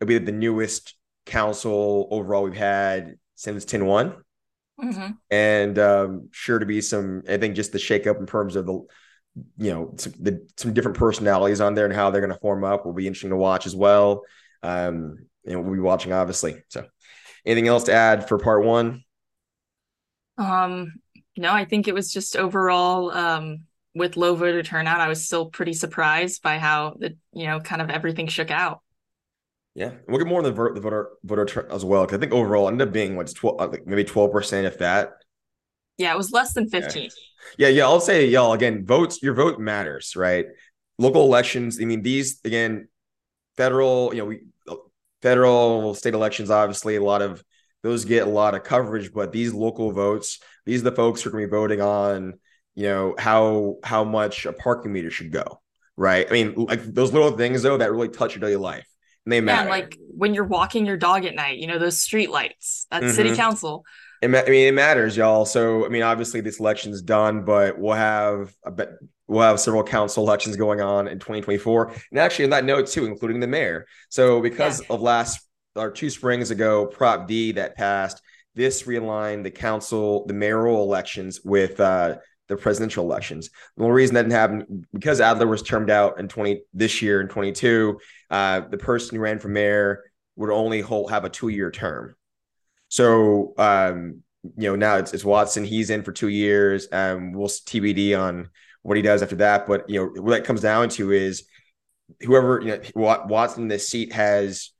it'll 0.00 0.08
be 0.08 0.18
the 0.18 0.32
newest 0.32 0.94
council 1.26 2.08
overall 2.10 2.42
we've 2.42 2.56
had 2.56 3.16
since 3.36 3.64
10 3.64 3.86
one. 3.86 4.16
Mm-hmm. 4.82 5.10
And 5.30 5.78
um, 5.78 6.28
sure 6.32 6.58
to 6.58 6.66
be 6.66 6.80
some, 6.80 7.22
I 7.28 7.36
think 7.36 7.56
just 7.56 7.72
the 7.72 7.78
shakeup 7.78 8.18
in 8.18 8.26
terms 8.26 8.56
of 8.56 8.66
the, 8.66 8.72
you 9.56 9.72
know, 9.72 9.94
some, 9.96 10.12
the, 10.20 10.48
some 10.56 10.72
different 10.72 10.96
personalities 10.96 11.60
on 11.60 11.74
there 11.74 11.84
and 11.84 11.94
how 11.94 12.10
they're 12.10 12.20
going 12.20 12.32
to 12.32 12.38
form 12.38 12.64
up 12.64 12.84
will 12.84 12.92
be 12.92 13.06
interesting 13.06 13.30
to 13.30 13.36
watch 13.36 13.66
as 13.66 13.74
well. 13.74 14.22
Um, 14.62 15.26
and 15.46 15.64
we'll 15.64 15.74
be 15.74 15.80
watching 15.80 16.12
obviously. 16.12 16.62
So, 16.68 16.86
anything 17.44 17.68
else 17.68 17.84
to 17.84 17.92
add 17.92 18.28
for 18.28 18.38
part 18.38 18.64
one? 18.64 19.04
Um, 20.36 20.94
no, 21.36 21.52
I 21.52 21.64
think 21.64 21.88
it 21.88 21.94
was 21.94 22.12
just 22.12 22.36
overall 22.36 23.10
um, 23.10 23.60
with 23.94 24.16
low 24.16 24.34
voter 24.34 24.62
turnout, 24.62 25.00
I 25.00 25.08
was 25.08 25.24
still 25.24 25.46
pretty 25.46 25.72
surprised 25.72 26.42
by 26.42 26.58
how 26.58 26.96
the 26.98 27.16
you 27.32 27.46
know 27.46 27.60
kind 27.60 27.82
of 27.82 27.90
everything 27.90 28.28
shook 28.28 28.50
out. 28.50 28.80
Yeah, 29.74 29.92
we'll 30.08 30.18
get 30.18 30.26
more 30.26 30.38
on 30.38 30.44
the, 30.44 30.52
voter, 30.52 30.74
the 30.74 30.80
voter 30.80 31.08
voter 31.24 31.44
turn 31.44 31.66
as 31.70 31.84
well 31.84 32.04
because 32.04 32.16
I 32.16 32.20
think 32.20 32.32
overall 32.32 32.68
it 32.68 32.72
ended 32.72 32.88
up 32.88 32.94
being 32.94 33.16
what's 33.16 33.32
twelve, 33.32 33.58
like 33.60 33.86
maybe 33.86 34.04
twelve 34.04 34.32
percent, 34.32 34.66
if 34.66 34.78
that. 34.78 35.12
Yeah, 35.98 36.12
it 36.12 36.16
was 36.16 36.32
less 36.32 36.52
than 36.52 36.68
fifteen. 36.68 37.10
Yeah. 37.58 37.68
yeah, 37.68 37.76
yeah. 37.76 37.84
I'll 37.84 38.00
say 38.00 38.26
y'all 38.26 38.52
again. 38.52 38.86
Votes, 38.86 39.22
your 39.22 39.34
vote 39.34 39.58
matters, 39.58 40.16
right? 40.16 40.46
Local 40.98 41.22
elections. 41.22 41.80
I 41.80 41.84
mean, 41.84 42.02
these 42.02 42.40
again, 42.44 42.88
federal. 43.58 44.14
You 44.14 44.20
know, 44.20 44.24
we 44.24 44.40
federal, 45.20 45.94
state 45.94 46.14
elections. 46.14 46.50
Obviously, 46.50 46.96
a 46.96 47.02
lot 47.02 47.20
of 47.20 47.44
those 47.82 48.06
get 48.06 48.26
a 48.26 48.30
lot 48.30 48.54
of 48.54 48.64
coverage, 48.64 49.12
but 49.12 49.32
these 49.32 49.52
local 49.52 49.92
votes, 49.92 50.40
these 50.64 50.80
are 50.80 50.90
the 50.90 50.96
folks 50.96 51.20
who 51.20 51.28
are 51.28 51.32
going 51.32 51.44
to 51.44 51.48
be 51.48 51.50
voting 51.50 51.80
on, 51.80 52.38
you 52.74 52.84
know, 52.84 53.14
how 53.18 53.76
how 53.84 54.04
much 54.04 54.46
a 54.46 54.52
parking 54.52 54.92
meter 54.92 55.10
should 55.10 55.30
go, 55.30 55.60
right? 55.96 56.26
I 56.26 56.32
mean, 56.32 56.54
like 56.54 56.82
those 56.82 57.12
little 57.12 57.36
things 57.36 57.62
though 57.62 57.76
that 57.76 57.92
really 57.92 58.08
touch 58.08 58.34
your 58.34 58.40
daily 58.40 58.56
life, 58.56 58.88
and 59.26 59.32
they 59.32 59.40
matter. 59.40 59.68
Yeah, 59.68 59.70
like 59.70 59.98
when 60.16 60.32
you're 60.32 60.44
walking 60.44 60.86
your 60.86 60.96
dog 60.96 61.24
at 61.26 61.34
night, 61.34 61.58
you 61.58 61.66
know, 61.66 61.78
those 61.78 62.00
street 62.00 62.30
lights. 62.30 62.86
That's 62.90 63.04
mm-hmm. 63.04 63.14
city 63.14 63.36
council. 63.36 63.84
It, 64.22 64.34
I 64.34 64.50
mean, 64.50 64.66
it 64.66 64.74
matters, 64.74 65.16
y'all. 65.16 65.44
So, 65.44 65.86
I 65.86 65.90
mean, 65.90 66.02
obviously, 66.02 66.40
this 66.40 66.58
election's 66.58 67.02
done, 67.02 67.44
but 67.44 67.78
we'll 67.78 67.94
have 67.94 68.52
a 68.64 68.72
bit, 68.72 68.90
we'll 69.28 69.42
have 69.42 69.60
several 69.60 69.84
council 69.84 70.24
elections 70.24 70.56
going 70.56 70.80
on 70.80 71.06
in 71.06 71.18
2024, 71.18 71.92
and 72.10 72.18
actually, 72.18 72.46
on 72.46 72.50
that 72.50 72.64
note 72.64 72.88
too, 72.88 73.06
including 73.06 73.40
the 73.40 73.46
mayor. 73.46 73.86
So, 74.08 74.40
because 74.40 74.80
yeah. 74.80 74.94
of 74.94 75.02
last 75.02 75.46
or 75.76 75.90
two 75.90 76.10
springs 76.10 76.50
ago, 76.50 76.86
Prop 76.86 77.28
D 77.28 77.52
that 77.52 77.76
passed. 77.76 78.20
This 78.54 78.82
realigned 78.84 79.44
the 79.44 79.52
council, 79.52 80.26
the 80.26 80.34
mayoral 80.34 80.82
elections 80.82 81.40
with 81.44 81.78
uh, 81.78 82.16
the 82.48 82.56
presidential 82.56 83.04
elections. 83.04 83.50
The 83.76 83.84
only 83.84 83.94
reason 83.94 84.14
that 84.14 84.22
didn't 84.22 84.32
happen 84.32 84.86
because 84.92 85.20
Adler 85.20 85.46
was 85.46 85.62
termed 85.62 85.90
out 85.90 86.18
in 86.18 86.26
20 86.26 86.62
this 86.74 87.00
year 87.00 87.20
in 87.20 87.28
22. 87.28 88.00
Uh, 88.30 88.60
the 88.60 88.78
person 88.78 89.16
who 89.16 89.22
ran 89.22 89.38
for 89.38 89.48
mayor 89.48 90.02
would 90.34 90.50
only 90.50 90.80
hold 90.80 91.10
have 91.10 91.24
a 91.24 91.30
two 91.30 91.48
year 91.48 91.70
term. 91.70 92.16
So 92.88 93.54
um, 93.58 94.22
you 94.56 94.68
know, 94.70 94.76
now 94.76 94.96
it's, 94.96 95.12
it's 95.12 95.24
Watson. 95.24 95.64
He's 95.64 95.90
in 95.90 96.02
for 96.02 96.12
two 96.12 96.28
years. 96.28 96.88
Um, 96.90 97.32
we'll 97.32 97.48
TBD 97.48 98.18
on 98.18 98.48
what 98.82 98.96
he 98.96 99.02
does 99.02 99.22
after 99.22 99.36
that. 99.36 99.66
But 99.66 99.88
you 99.88 100.00
know, 100.00 100.22
what 100.22 100.30
that 100.30 100.44
comes 100.44 100.60
down 100.60 100.88
to 100.90 101.12
is 101.12 101.44
whoever 102.20 102.60
you 102.60 102.80
know 102.96 103.24
Watson 103.26 103.64
in 103.64 103.68
this 103.68 103.88
seat 103.88 104.12
has 104.12 104.70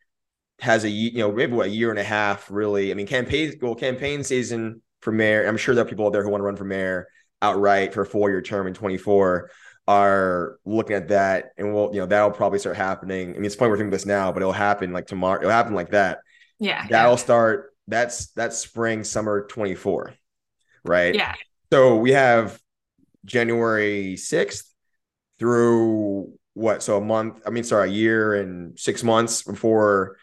has 0.60 0.84
a 0.84 0.90
you 0.90 1.18
know 1.18 1.30
maybe 1.30 1.52
what 1.52 1.66
a 1.66 1.70
year 1.70 1.90
and 1.90 1.98
a 1.98 2.04
half 2.04 2.50
really. 2.50 2.90
I 2.90 2.94
mean, 2.94 3.06
campaign 3.06 3.54
well 3.60 3.74
campaign 3.74 4.24
season 4.24 4.82
for 5.00 5.12
mayor. 5.12 5.46
I'm 5.46 5.56
sure 5.56 5.74
there 5.74 5.84
are 5.84 5.88
people 5.88 6.06
out 6.06 6.12
there 6.12 6.22
who 6.22 6.30
want 6.30 6.40
to 6.40 6.46
run 6.46 6.56
for 6.56 6.64
mayor 6.64 7.08
outright 7.40 7.94
for 7.94 8.02
a 8.02 8.06
four 8.06 8.30
year 8.30 8.42
term 8.42 8.66
in 8.66 8.74
24 8.74 9.50
are 9.86 10.58
looking 10.66 10.96
at 10.96 11.08
that 11.08 11.52
and 11.56 11.72
we'll 11.72 11.90
you 11.94 12.00
know 12.00 12.06
that'll 12.06 12.30
probably 12.30 12.58
start 12.58 12.76
happening. 12.76 13.30
I 13.30 13.34
mean, 13.34 13.44
it's 13.46 13.54
funny 13.54 13.70
we're 13.70 13.78
thinking 13.78 13.90
this 13.90 14.06
now, 14.06 14.32
but 14.32 14.42
it'll 14.42 14.52
happen 14.52 14.92
like 14.92 15.06
tomorrow. 15.06 15.40
It'll 15.40 15.50
happen 15.50 15.74
like 15.74 15.90
that. 15.90 16.18
Yeah, 16.58 16.86
that'll 16.88 17.12
yeah. 17.12 17.16
start. 17.16 17.74
That's 17.86 18.26
that's 18.32 18.58
spring 18.58 19.02
summer 19.02 19.46
24, 19.46 20.12
right? 20.84 21.14
Yeah. 21.14 21.34
So 21.72 21.96
we 21.96 22.12
have 22.12 22.60
January 23.28 24.16
6th 24.16 24.64
through 25.38 26.32
what? 26.54 26.82
So 26.82 26.96
a 26.96 27.00
month, 27.00 27.40
I 27.46 27.50
mean, 27.50 27.64
sorry, 27.64 27.90
a 27.90 27.92
year 27.92 28.34
and 28.34 28.78
six 28.78 29.04
months 29.04 29.42
before 29.42 30.16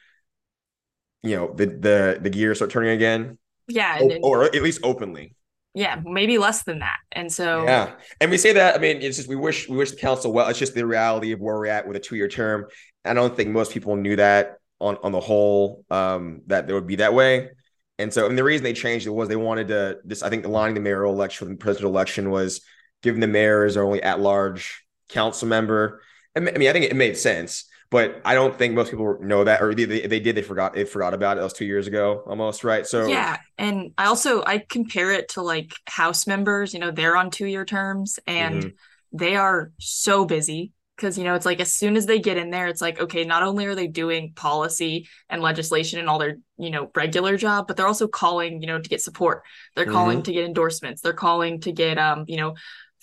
you 1.23 1.35
know 1.35 1.53
the 1.53 1.65
the 1.65 2.19
the 2.21 2.29
gears 2.29 2.57
start 2.59 2.71
turning 2.71 2.91
again. 2.91 3.37
Yeah. 3.67 3.99
O- 4.01 4.19
or 4.21 4.43
at 4.43 4.61
least 4.61 4.81
openly. 4.83 5.35
Yeah, 5.73 5.99
maybe 6.05 6.37
less 6.37 6.63
than 6.63 6.79
that. 6.79 6.99
And 7.11 7.31
so 7.31 7.63
Yeah. 7.63 7.95
And 8.21 8.31
we 8.31 8.37
say 8.37 8.53
that, 8.53 8.75
I 8.75 8.77
mean, 8.77 9.01
it's 9.01 9.17
just 9.17 9.27
we 9.27 9.35
wish 9.35 9.67
we 9.67 9.75
wish 9.75 9.91
the 9.91 9.97
council 9.97 10.31
well. 10.31 10.47
It's 10.47 10.59
just 10.59 10.73
the 10.73 10.85
reality 10.85 11.31
of 11.31 11.39
where 11.39 11.55
we're 11.55 11.65
at 11.67 11.87
with 11.87 11.97
a 11.97 11.99
two-year 11.99 12.29
term. 12.29 12.67
I 13.03 13.13
don't 13.13 13.35
think 13.35 13.49
most 13.49 13.73
people 13.73 13.95
knew 13.95 14.15
that 14.15 14.57
on 14.79 14.97
on 15.03 15.11
the 15.11 15.19
whole, 15.19 15.83
um, 15.89 16.41
that 16.47 16.67
there 16.67 16.75
would 16.75 16.87
be 16.87 16.97
that 16.97 17.13
way. 17.13 17.49
And 17.97 18.13
so, 18.13 18.27
and 18.27 18.37
the 18.37 18.43
reason 18.43 18.63
they 18.63 18.73
changed 18.73 19.07
it 19.07 19.11
was 19.11 19.29
they 19.29 19.35
wanted 19.35 19.69
to 19.69 19.99
this, 20.05 20.21
I 20.21 20.29
think 20.29 20.45
aligning 20.45 20.75
the 20.75 20.81
mayoral 20.81 21.13
election 21.13 21.47
with 21.47 21.57
the 21.57 21.63
presidential 21.63 21.91
election 21.91 22.29
was 22.29 22.61
giving 23.05 23.21
the 23.21 23.27
mayors 23.27 23.77
only 23.77 24.01
at 24.01 24.19
large 24.19 24.83
council 25.09 25.47
member. 25.47 26.01
I 26.35 26.39
mean, 26.39 26.67
I 26.67 26.73
think 26.73 26.85
it 26.85 26.95
made 26.95 27.15
sense, 27.15 27.65
but 27.91 28.19
I 28.25 28.33
don't 28.33 28.57
think 28.57 28.73
most 28.73 28.89
people 28.89 29.19
know 29.21 29.43
that, 29.43 29.61
or 29.61 29.75
they, 29.75 29.85
they 29.85 30.19
did, 30.19 30.35
they 30.35 30.41
forgot, 30.41 30.73
they 30.73 30.85
forgot 30.85 31.13
about 31.13 31.37
it. 31.37 31.39
That 31.39 31.43
was 31.43 31.53
two 31.53 31.65
years 31.65 31.85
ago 31.85 32.23
almost, 32.25 32.63
right? 32.63 32.85
So, 32.85 33.05
yeah. 33.05 33.37
And 33.59 33.91
I 33.95 34.05
also, 34.07 34.43
I 34.43 34.57
compare 34.57 35.11
it 35.11 35.29
to 35.29 35.43
like 35.43 35.71
House 35.87 36.25
members, 36.25 36.73
you 36.73 36.79
know, 36.79 36.89
they're 36.89 37.15
on 37.15 37.29
two 37.29 37.45
year 37.45 37.63
terms 37.63 38.19
and 38.25 38.63
mm-hmm. 38.63 39.17
they 39.17 39.35
are 39.35 39.71
so 39.77 40.25
busy 40.25 40.73
because 40.95 41.17
you 41.17 41.23
know 41.23 41.35
it's 41.35 41.45
like 41.45 41.59
as 41.59 41.71
soon 41.71 41.97
as 41.97 42.05
they 42.05 42.19
get 42.19 42.37
in 42.37 42.49
there 42.49 42.67
it's 42.67 42.81
like 42.81 42.99
okay 42.99 43.23
not 43.23 43.43
only 43.43 43.65
are 43.65 43.75
they 43.75 43.87
doing 43.87 44.31
policy 44.33 45.07
and 45.29 45.41
legislation 45.41 45.99
and 45.99 46.09
all 46.09 46.19
their 46.19 46.37
you 46.57 46.69
know 46.69 46.89
regular 46.95 47.37
job 47.37 47.67
but 47.67 47.75
they're 47.75 47.87
also 47.87 48.07
calling 48.07 48.61
you 48.61 48.67
know 48.67 48.79
to 48.79 48.89
get 48.89 49.01
support 49.01 49.43
they're 49.75 49.85
calling 49.85 50.17
mm-hmm. 50.17 50.23
to 50.23 50.33
get 50.33 50.45
endorsements 50.45 51.01
they're 51.01 51.13
calling 51.13 51.59
to 51.59 51.71
get 51.71 51.97
um 51.97 52.23
you 52.27 52.37
know 52.37 52.55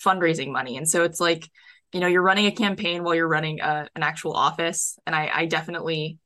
fundraising 0.03 0.51
money 0.51 0.77
and 0.77 0.87
so 0.87 1.03
it's 1.03 1.19
like 1.19 1.49
you 1.93 1.99
know 1.99 2.07
you're 2.07 2.21
running 2.21 2.45
a 2.45 2.51
campaign 2.51 3.03
while 3.03 3.15
you're 3.15 3.27
running 3.27 3.59
a, 3.61 3.87
an 3.95 4.03
actual 4.03 4.33
office 4.33 4.97
and 5.05 5.15
i 5.15 5.29
i 5.33 5.45
definitely 5.45 6.17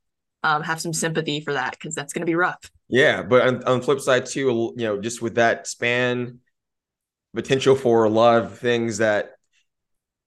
um, 0.44 0.62
have 0.62 0.80
some 0.80 0.92
sympathy 0.92 1.40
for 1.40 1.52
that 1.54 1.72
because 1.72 1.94
that's 1.94 2.12
going 2.12 2.22
to 2.22 2.26
be 2.26 2.34
rough 2.34 2.70
yeah 2.88 3.22
but 3.22 3.46
on, 3.46 3.64
on 3.64 3.78
the 3.78 3.84
flip 3.84 4.00
side 4.00 4.24
too 4.24 4.72
you 4.76 4.84
know 4.84 5.00
just 5.00 5.20
with 5.20 5.34
that 5.34 5.66
span 5.66 6.38
potential 7.34 7.74
for 7.74 8.04
a 8.04 8.10
lot 8.10 8.42
of 8.42 8.58
things 8.58 8.98
that 8.98 9.32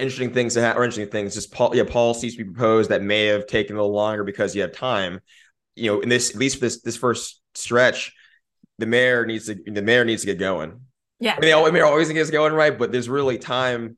interesting 0.02 0.34
things 0.34 0.56
to 0.56 0.62
have, 0.62 0.78
or 0.78 0.84
interesting 0.84 1.08
things, 1.08 1.36
just 1.36 1.52
pol- 1.52 1.76
yeah, 1.76 1.84
policies 1.84 2.36
to 2.36 2.44
be 2.44 2.52
proposed 2.52 2.90
that 2.90 3.02
may 3.02 3.28
have 3.28 3.48
taken 3.48 3.76
a 3.76 3.80
little 3.80 3.96
longer 3.96 4.24
because 4.24 4.56
you 4.56 4.62
have 4.64 4.74
time. 4.74 5.22
You 5.76 5.92
know, 5.92 6.02
in 6.02 6.10
this 6.10 6.32
at 6.32 6.36
least 6.36 6.58
for 6.58 6.62
this 6.62 6.82
this 6.82 6.98
first 6.98 7.42
stretch, 7.54 8.14
the 8.80 8.86
mayor 8.86 9.26
needs 9.26 9.46
to 9.46 9.56
the 9.66 9.82
mayor 9.82 10.04
needs 10.04 10.24
to 10.24 10.26
get 10.26 10.40
going. 10.40 10.82
Yeah, 11.22 11.36
I 11.38 11.40
mean, 11.40 11.64
the 11.64 11.72
mayor 11.72 11.86
always 11.86 12.10
gets 12.10 12.32
going 12.32 12.52
right, 12.52 12.78
but 12.78 12.92
there's 12.92 13.08
really 13.08 13.38
time 13.38 13.98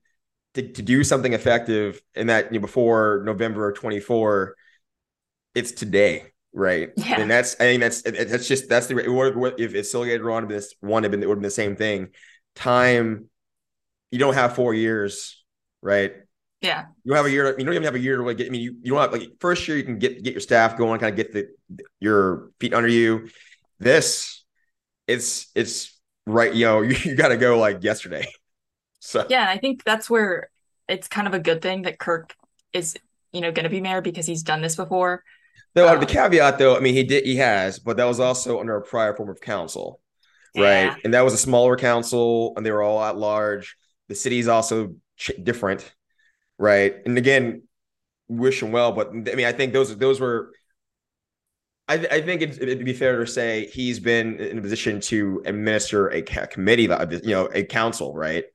to, 0.54 0.72
to 0.74 0.82
do 0.82 1.04
something 1.04 1.34
effective 1.34 2.02
in 2.14 2.28
that 2.28 2.54
you 2.54 2.60
know, 2.60 2.62
before 2.62 3.24
November 3.26 3.72
24. 3.72 4.56
It's 5.56 5.72
today, 5.72 6.26
right? 6.54 6.90
Yeah. 6.98 7.20
And 7.20 7.32
that's 7.32 7.56
I 7.56 7.66
think 7.66 7.82
that's 7.82 8.02
that's 8.02 8.48
just 8.48 8.70
that's 8.70 8.88
the 8.88 8.96
what 9.08 9.60
if 9.60 9.74
it's 9.74 9.90
still 9.90 10.06
get 10.06 10.22
on 10.22 10.48
this 10.48 10.76
one, 10.82 11.06
it 11.06 11.12
would 11.12 11.20
have 11.22 11.30
been 11.30 11.42
the 11.42 11.50
same 11.50 11.76
thing. 11.76 12.10
Time, 12.56 13.30
you 14.12 14.20
don't 14.20 14.36
have 14.36 14.56
four 14.56 14.74
years 14.74 15.44
right? 15.84 16.14
Yeah. 16.62 16.86
You 17.04 17.14
have 17.14 17.26
a 17.26 17.30
year. 17.32 17.48
You 17.60 17.66
don't 17.66 17.74
even 17.74 17.84
have 17.84 17.96
a 17.96 18.00
year 18.00 18.18
to 18.18 18.24
like 18.24 18.38
get. 18.38 18.48
I 18.48 18.50
mean, 18.50 18.62
you, 18.62 18.78
you 18.82 18.94
don't 18.94 19.02
have 19.02 19.12
like 19.12 19.30
first 19.40 19.68
year 19.68 19.78
you 19.78 19.84
can 19.84 20.00
get 20.00 20.24
get 20.24 20.34
your 20.34 20.40
staff 20.40 20.78
going, 20.78 21.00
kind 21.00 21.12
of 21.12 21.18
get 21.18 21.34
the 21.34 21.50
your 22.00 22.52
feet 22.60 22.74
under 22.74 22.88
you. 22.88 23.30
This, 23.80 24.44
it's 25.06 25.52
it's 25.54 25.93
right. 26.26 26.54
You 26.56 26.66
know, 26.66 26.82
you, 26.82 26.96
you 27.04 27.16
got 27.16 27.30
to 27.30 27.38
go 27.38 27.58
like 27.58 27.84
yesterday. 27.84 28.26
So 29.06 29.26
yeah, 29.30 29.50
I 29.50 29.58
think 29.58 29.84
that's 29.84 30.10
where 30.10 30.50
it's 30.88 31.10
kind 31.10 31.28
of 31.28 31.34
a 31.34 31.40
good 31.40 31.62
thing 31.62 31.82
that 31.82 32.00
Kirk 32.00 32.34
is 32.72 32.96
you 33.34 33.42
know 33.42 33.52
going 33.52 33.66
to 33.66 33.70
be 33.70 33.82
mayor 33.82 34.00
because 34.00 34.26
he's 34.26 34.44
done 34.44 34.62
this 34.62 34.78
before. 34.78 35.26
Though 35.74 35.92
um, 35.92 36.00
the 36.00 36.06
caveat, 36.06 36.58
though, 36.58 36.78
I 36.78 36.80
mean, 36.80 36.94
he 36.94 37.04
did, 37.04 37.26
he 37.26 37.38
has, 37.38 37.80
but 37.80 37.98
that 37.98 38.06
was 38.06 38.20
also 38.20 38.60
under 38.60 38.78
a 38.78 38.82
prior 38.82 39.16
form 39.16 39.30
of 39.30 39.42
council, 39.42 40.00
right? 40.56 40.86
Yeah. 40.86 40.96
And 41.04 41.14
that 41.14 41.26
was 41.26 41.34
a 41.34 41.38
smaller 41.38 41.76
council, 41.76 42.54
and 42.56 42.66
they 42.66 42.72
were 42.72 42.84
all 42.84 43.04
at 43.04 43.18
large. 43.18 43.76
The 44.08 44.16
city's 44.16 44.48
also 44.48 44.96
different, 45.42 45.94
right? 46.58 46.96
And 47.06 47.18
again, 47.18 47.64
wish 48.28 48.62
him 48.62 48.72
well, 48.72 48.92
but 48.92 49.10
I 49.10 49.36
mean, 49.36 49.46
I 49.46 49.52
think 49.52 49.74
those 49.74 49.96
those 49.98 50.20
were. 50.20 50.52
I, 51.88 51.96
I 51.96 52.22
think 52.22 52.42
it'd, 52.42 52.62
it'd, 52.62 52.86
be 52.86 52.94
fair 52.94 53.20
to 53.20 53.28
say 53.28 53.68
he's 53.68 54.00
been 54.00 54.40
in 54.40 54.58
a 54.58 54.62
position 54.62 55.02
to 55.02 55.44
administer 55.46 56.08
a 56.10 56.22
committee, 56.22 56.84
you 56.84 57.32
know, 57.32 57.50
a 57.54 57.64
council, 57.64 58.16
right? 58.16 58.46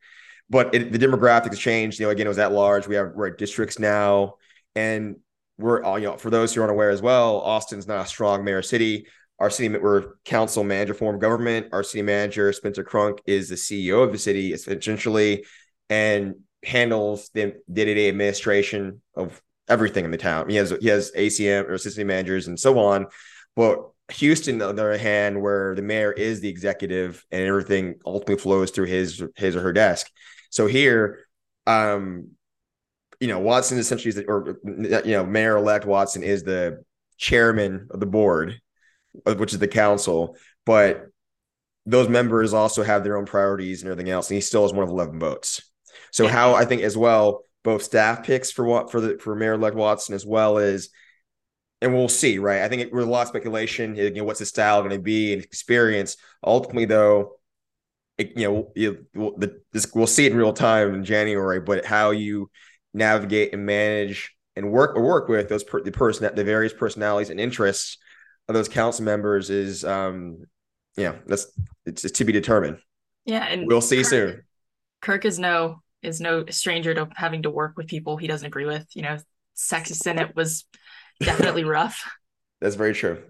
But 0.48 0.74
it, 0.74 0.92
the 0.92 0.98
demographics 0.98 1.58
changed. 1.58 2.00
You 2.00 2.06
know, 2.06 2.10
again, 2.10 2.26
it 2.26 2.30
was 2.30 2.38
at 2.38 2.52
large. 2.52 2.88
We 2.88 2.94
have 2.94 3.12
we're 3.14 3.28
at 3.28 3.38
districts 3.38 3.78
now, 3.78 4.36
and 4.74 5.16
we're 5.58 5.82
all 5.82 5.98
you 5.98 6.06
know. 6.06 6.16
For 6.16 6.30
those 6.30 6.54
who 6.54 6.62
are 6.62 6.64
unaware 6.64 6.88
as 6.88 7.02
well, 7.02 7.36
Austin's 7.40 7.86
not 7.86 8.06
a 8.06 8.08
strong 8.08 8.44
mayor 8.44 8.62
city. 8.62 9.06
Our 9.38 9.50
city, 9.50 9.76
we're 9.76 10.14
council 10.24 10.64
manager 10.64 10.94
form 10.94 11.16
of 11.16 11.20
government. 11.20 11.68
Our 11.72 11.82
city 11.82 12.02
manager, 12.02 12.52
Spencer 12.52 12.82
Cronk, 12.82 13.20
is 13.26 13.50
the 13.50 13.54
CEO 13.54 14.02
of 14.02 14.10
the 14.10 14.18
city, 14.18 14.52
essentially, 14.52 15.44
and 15.90 16.36
handles 16.64 17.30
the 17.34 17.54
day-to-day 17.70 18.08
administration 18.08 19.00
of 19.14 19.40
everything 19.68 20.04
in 20.04 20.10
the 20.10 20.18
town. 20.18 20.48
He 20.48 20.56
has 20.56 20.74
he 20.80 20.88
has 20.88 21.12
ACM 21.12 21.68
or 21.68 21.74
assistant 21.74 22.06
managers 22.06 22.46
and 22.46 22.58
so 22.58 22.78
on. 22.78 23.06
But 23.56 23.90
Houston, 24.12 24.62
on 24.62 24.76
the 24.76 24.82
other 24.82 24.98
hand, 24.98 25.42
where 25.42 25.74
the 25.74 25.82
mayor 25.82 26.12
is 26.12 26.40
the 26.40 26.48
executive 26.48 27.24
and 27.30 27.42
everything 27.42 27.96
ultimately 28.06 28.40
flows 28.40 28.70
through 28.70 28.86
his 28.86 29.22
his 29.36 29.56
or 29.56 29.60
her 29.62 29.72
desk. 29.72 30.10
So 30.50 30.66
here, 30.66 31.20
um, 31.66 32.30
you 33.20 33.28
know, 33.28 33.40
Watson 33.40 33.78
essentially 33.78 34.10
is 34.10 34.14
the, 34.14 34.24
or 34.26 34.58
you 34.64 35.12
know, 35.12 35.26
Mayor 35.26 35.56
elect 35.56 35.84
Watson 35.84 36.22
is 36.22 36.42
the 36.42 36.82
chairman 37.18 37.88
of 37.90 38.00
the 38.00 38.06
board, 38.06 38.60
which 39.24 39.52
is 39.52 39.58
the 39.58 39.68
council, 39.68 40.36
but 40.64 41.06
those 41.84 42.08
members 42.08 42.52
also 42.52 42.82
have 42.82 43.02
their 43.02 43.16
own 43.16 43.24
priorities 43.24 43.82
and 43.82 43.90
everything 43.90 44.10
else. 44.10 44.28
And 44.28 44.36
he 44.36 44.40
still 44.40 44.62
has 44.62 44.72
one 44.72 44.84
of 44.84 44.90
11 44.90 45.18
votes. 45.18 45.62
So 46.12 46.28
how 46.28 46.54
I 46.54 46.64
think 46.64 46.82
as 46.82 46.96
well, 46.96 47.42
both 47.68 47.82
staff 47.82 48.24
picks 48.24 48.50
for 48.50 48.64
what 48.64 48.90
for 48.90 48.98
the 48.98 49.18
for 49.18 49.36
Mayor 49.36 49.52
elect 49.52 49.76
Watson 49.76 50.14
as 50.14 50.24
well 50.24 50.56
as, 50.56 50.88
and 51.82 51.92
we'll 51.92 52.08
see, 52.08 52.38
right? 52.38 52.62
I 52.62 52.68
think 52.70 52.80
it, 52.80 52.94
was 52.94 53.04
a 53.04 53.08
lot 53.10 53.22
of 53.22 53.28
speculation. 53.28 53.94
You 53.94 54.10
know, 54.10 54.24
what's 54.24 54.38
his 54.38 54.48
style 54.48 54.80
going 54.80 54.96
to 54.96 54.98
be 54.98 55.34
and 55.34 55.44
experience. 55.44 56.16
Ultimately, 56.42 56.86
though, 56.86 57.36
it, 58.16 58.38
you 58.38 58.48
know, 58.48 58.72
you, 58.74 59.04
the, 59.12 59.60
this, 59.70 59.86
we'll 59.94 60.06
see 60.06 60.24
it 60.24 60.32
in 60.32 60.38
real 60.38 60.54
time 60.54 60.94
in 60.94 61.04
January. 61.04 61.60
But 61.60 61.84
how 61.84 62.10
you 62.12 62.50
navigate 62.94 63.52
and 63.52 63.66
manage 63.66 64.34
and 64.56 64.72
work 64.72 64.96
or 64.96 65.02
work 65.02 65.28
with 65.28 65.50
those 65.50 65.62
per, 65.62 65.82
the 65.82 65.92
person 65.92 66.34
the 66.34 66.44
various 66.44 66.72
personalities 66.72 67.28
and 67.28 67.38
interests 67.38 67.98
of 68.48 68.54
those 68.54 68.70
council 68.70 69.04
members 69.04 69.50
is, 69.50 69.84
um, 69.84 70.38
yeah, 70.96 71.16
that's 71.26 71.52
it's, 71.84 72.06
it's 72.06 72.16
to 72.16 72.24
be 72.24 72.32
determined. 72.32 72.78
Yeah, 73.26 73.44
and 73.44 73.66
we'll 73.66 73.82
see 73.82 73.96
Kirk, 73.96 74.06
soon. 74.06 74.42
Kirk 75.02 75.26
is 75.26 75.38
no 75.38 75.82
is 76.02 76.20
no 76.20 76.46
stranger 76.46 76.94
to 76.94 77.08
having 77.14 77.42
to 77.42 77.50
work 77.50 77.76
with 77.76 77.88
people 77.88 78.16
he 78.16 78.26
doesn't 78.26 78.46
agree 78.46 78.66
with. 78.66 78.86
You 78.94 79.02
know, 79.02 79.18
Sexy 79.54 79.94
Senate 79.94 80.34
was 80.36 80.64
definitely 81.20 81.64
rough. 81.78 82.02
That's 82.60 82.76
very 82.76 82.94
true. 82.94 83.22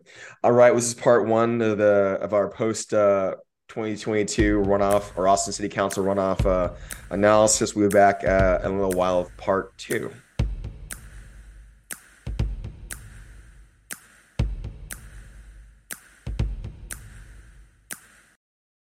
All 0.43 0.53
right, 0.53 0.75
this 0.75 0.87
is 0.87 0.95
part 0.95 1.27
one 1.27 1.61
of 1.61 1.79
the 1.79 2.19
of 2.21 2.33
our 2.33 2.49
post 2.49 2.95
uh 2.95 3.37
2022 3.69 4.63
runoff 4.63 5.17
or 5.17 5.29
Austin 5.29 5.53
City 5.53 5.69
Council 5.69 6.03
runoff 6.03 6.45
uh, 6.47 6.75
analysis. 7.11 7.75
We'll 7.75 7.89
be 7.89 7.95
back 7.95 8.25
uh, 8.25 8.61
in 8.65 8.71
a 8.71 8.75
little 8.75 8.99
while 8.99 9.21
of 9.21 9.37
part 9.37 9.77
two. 9.77 10.11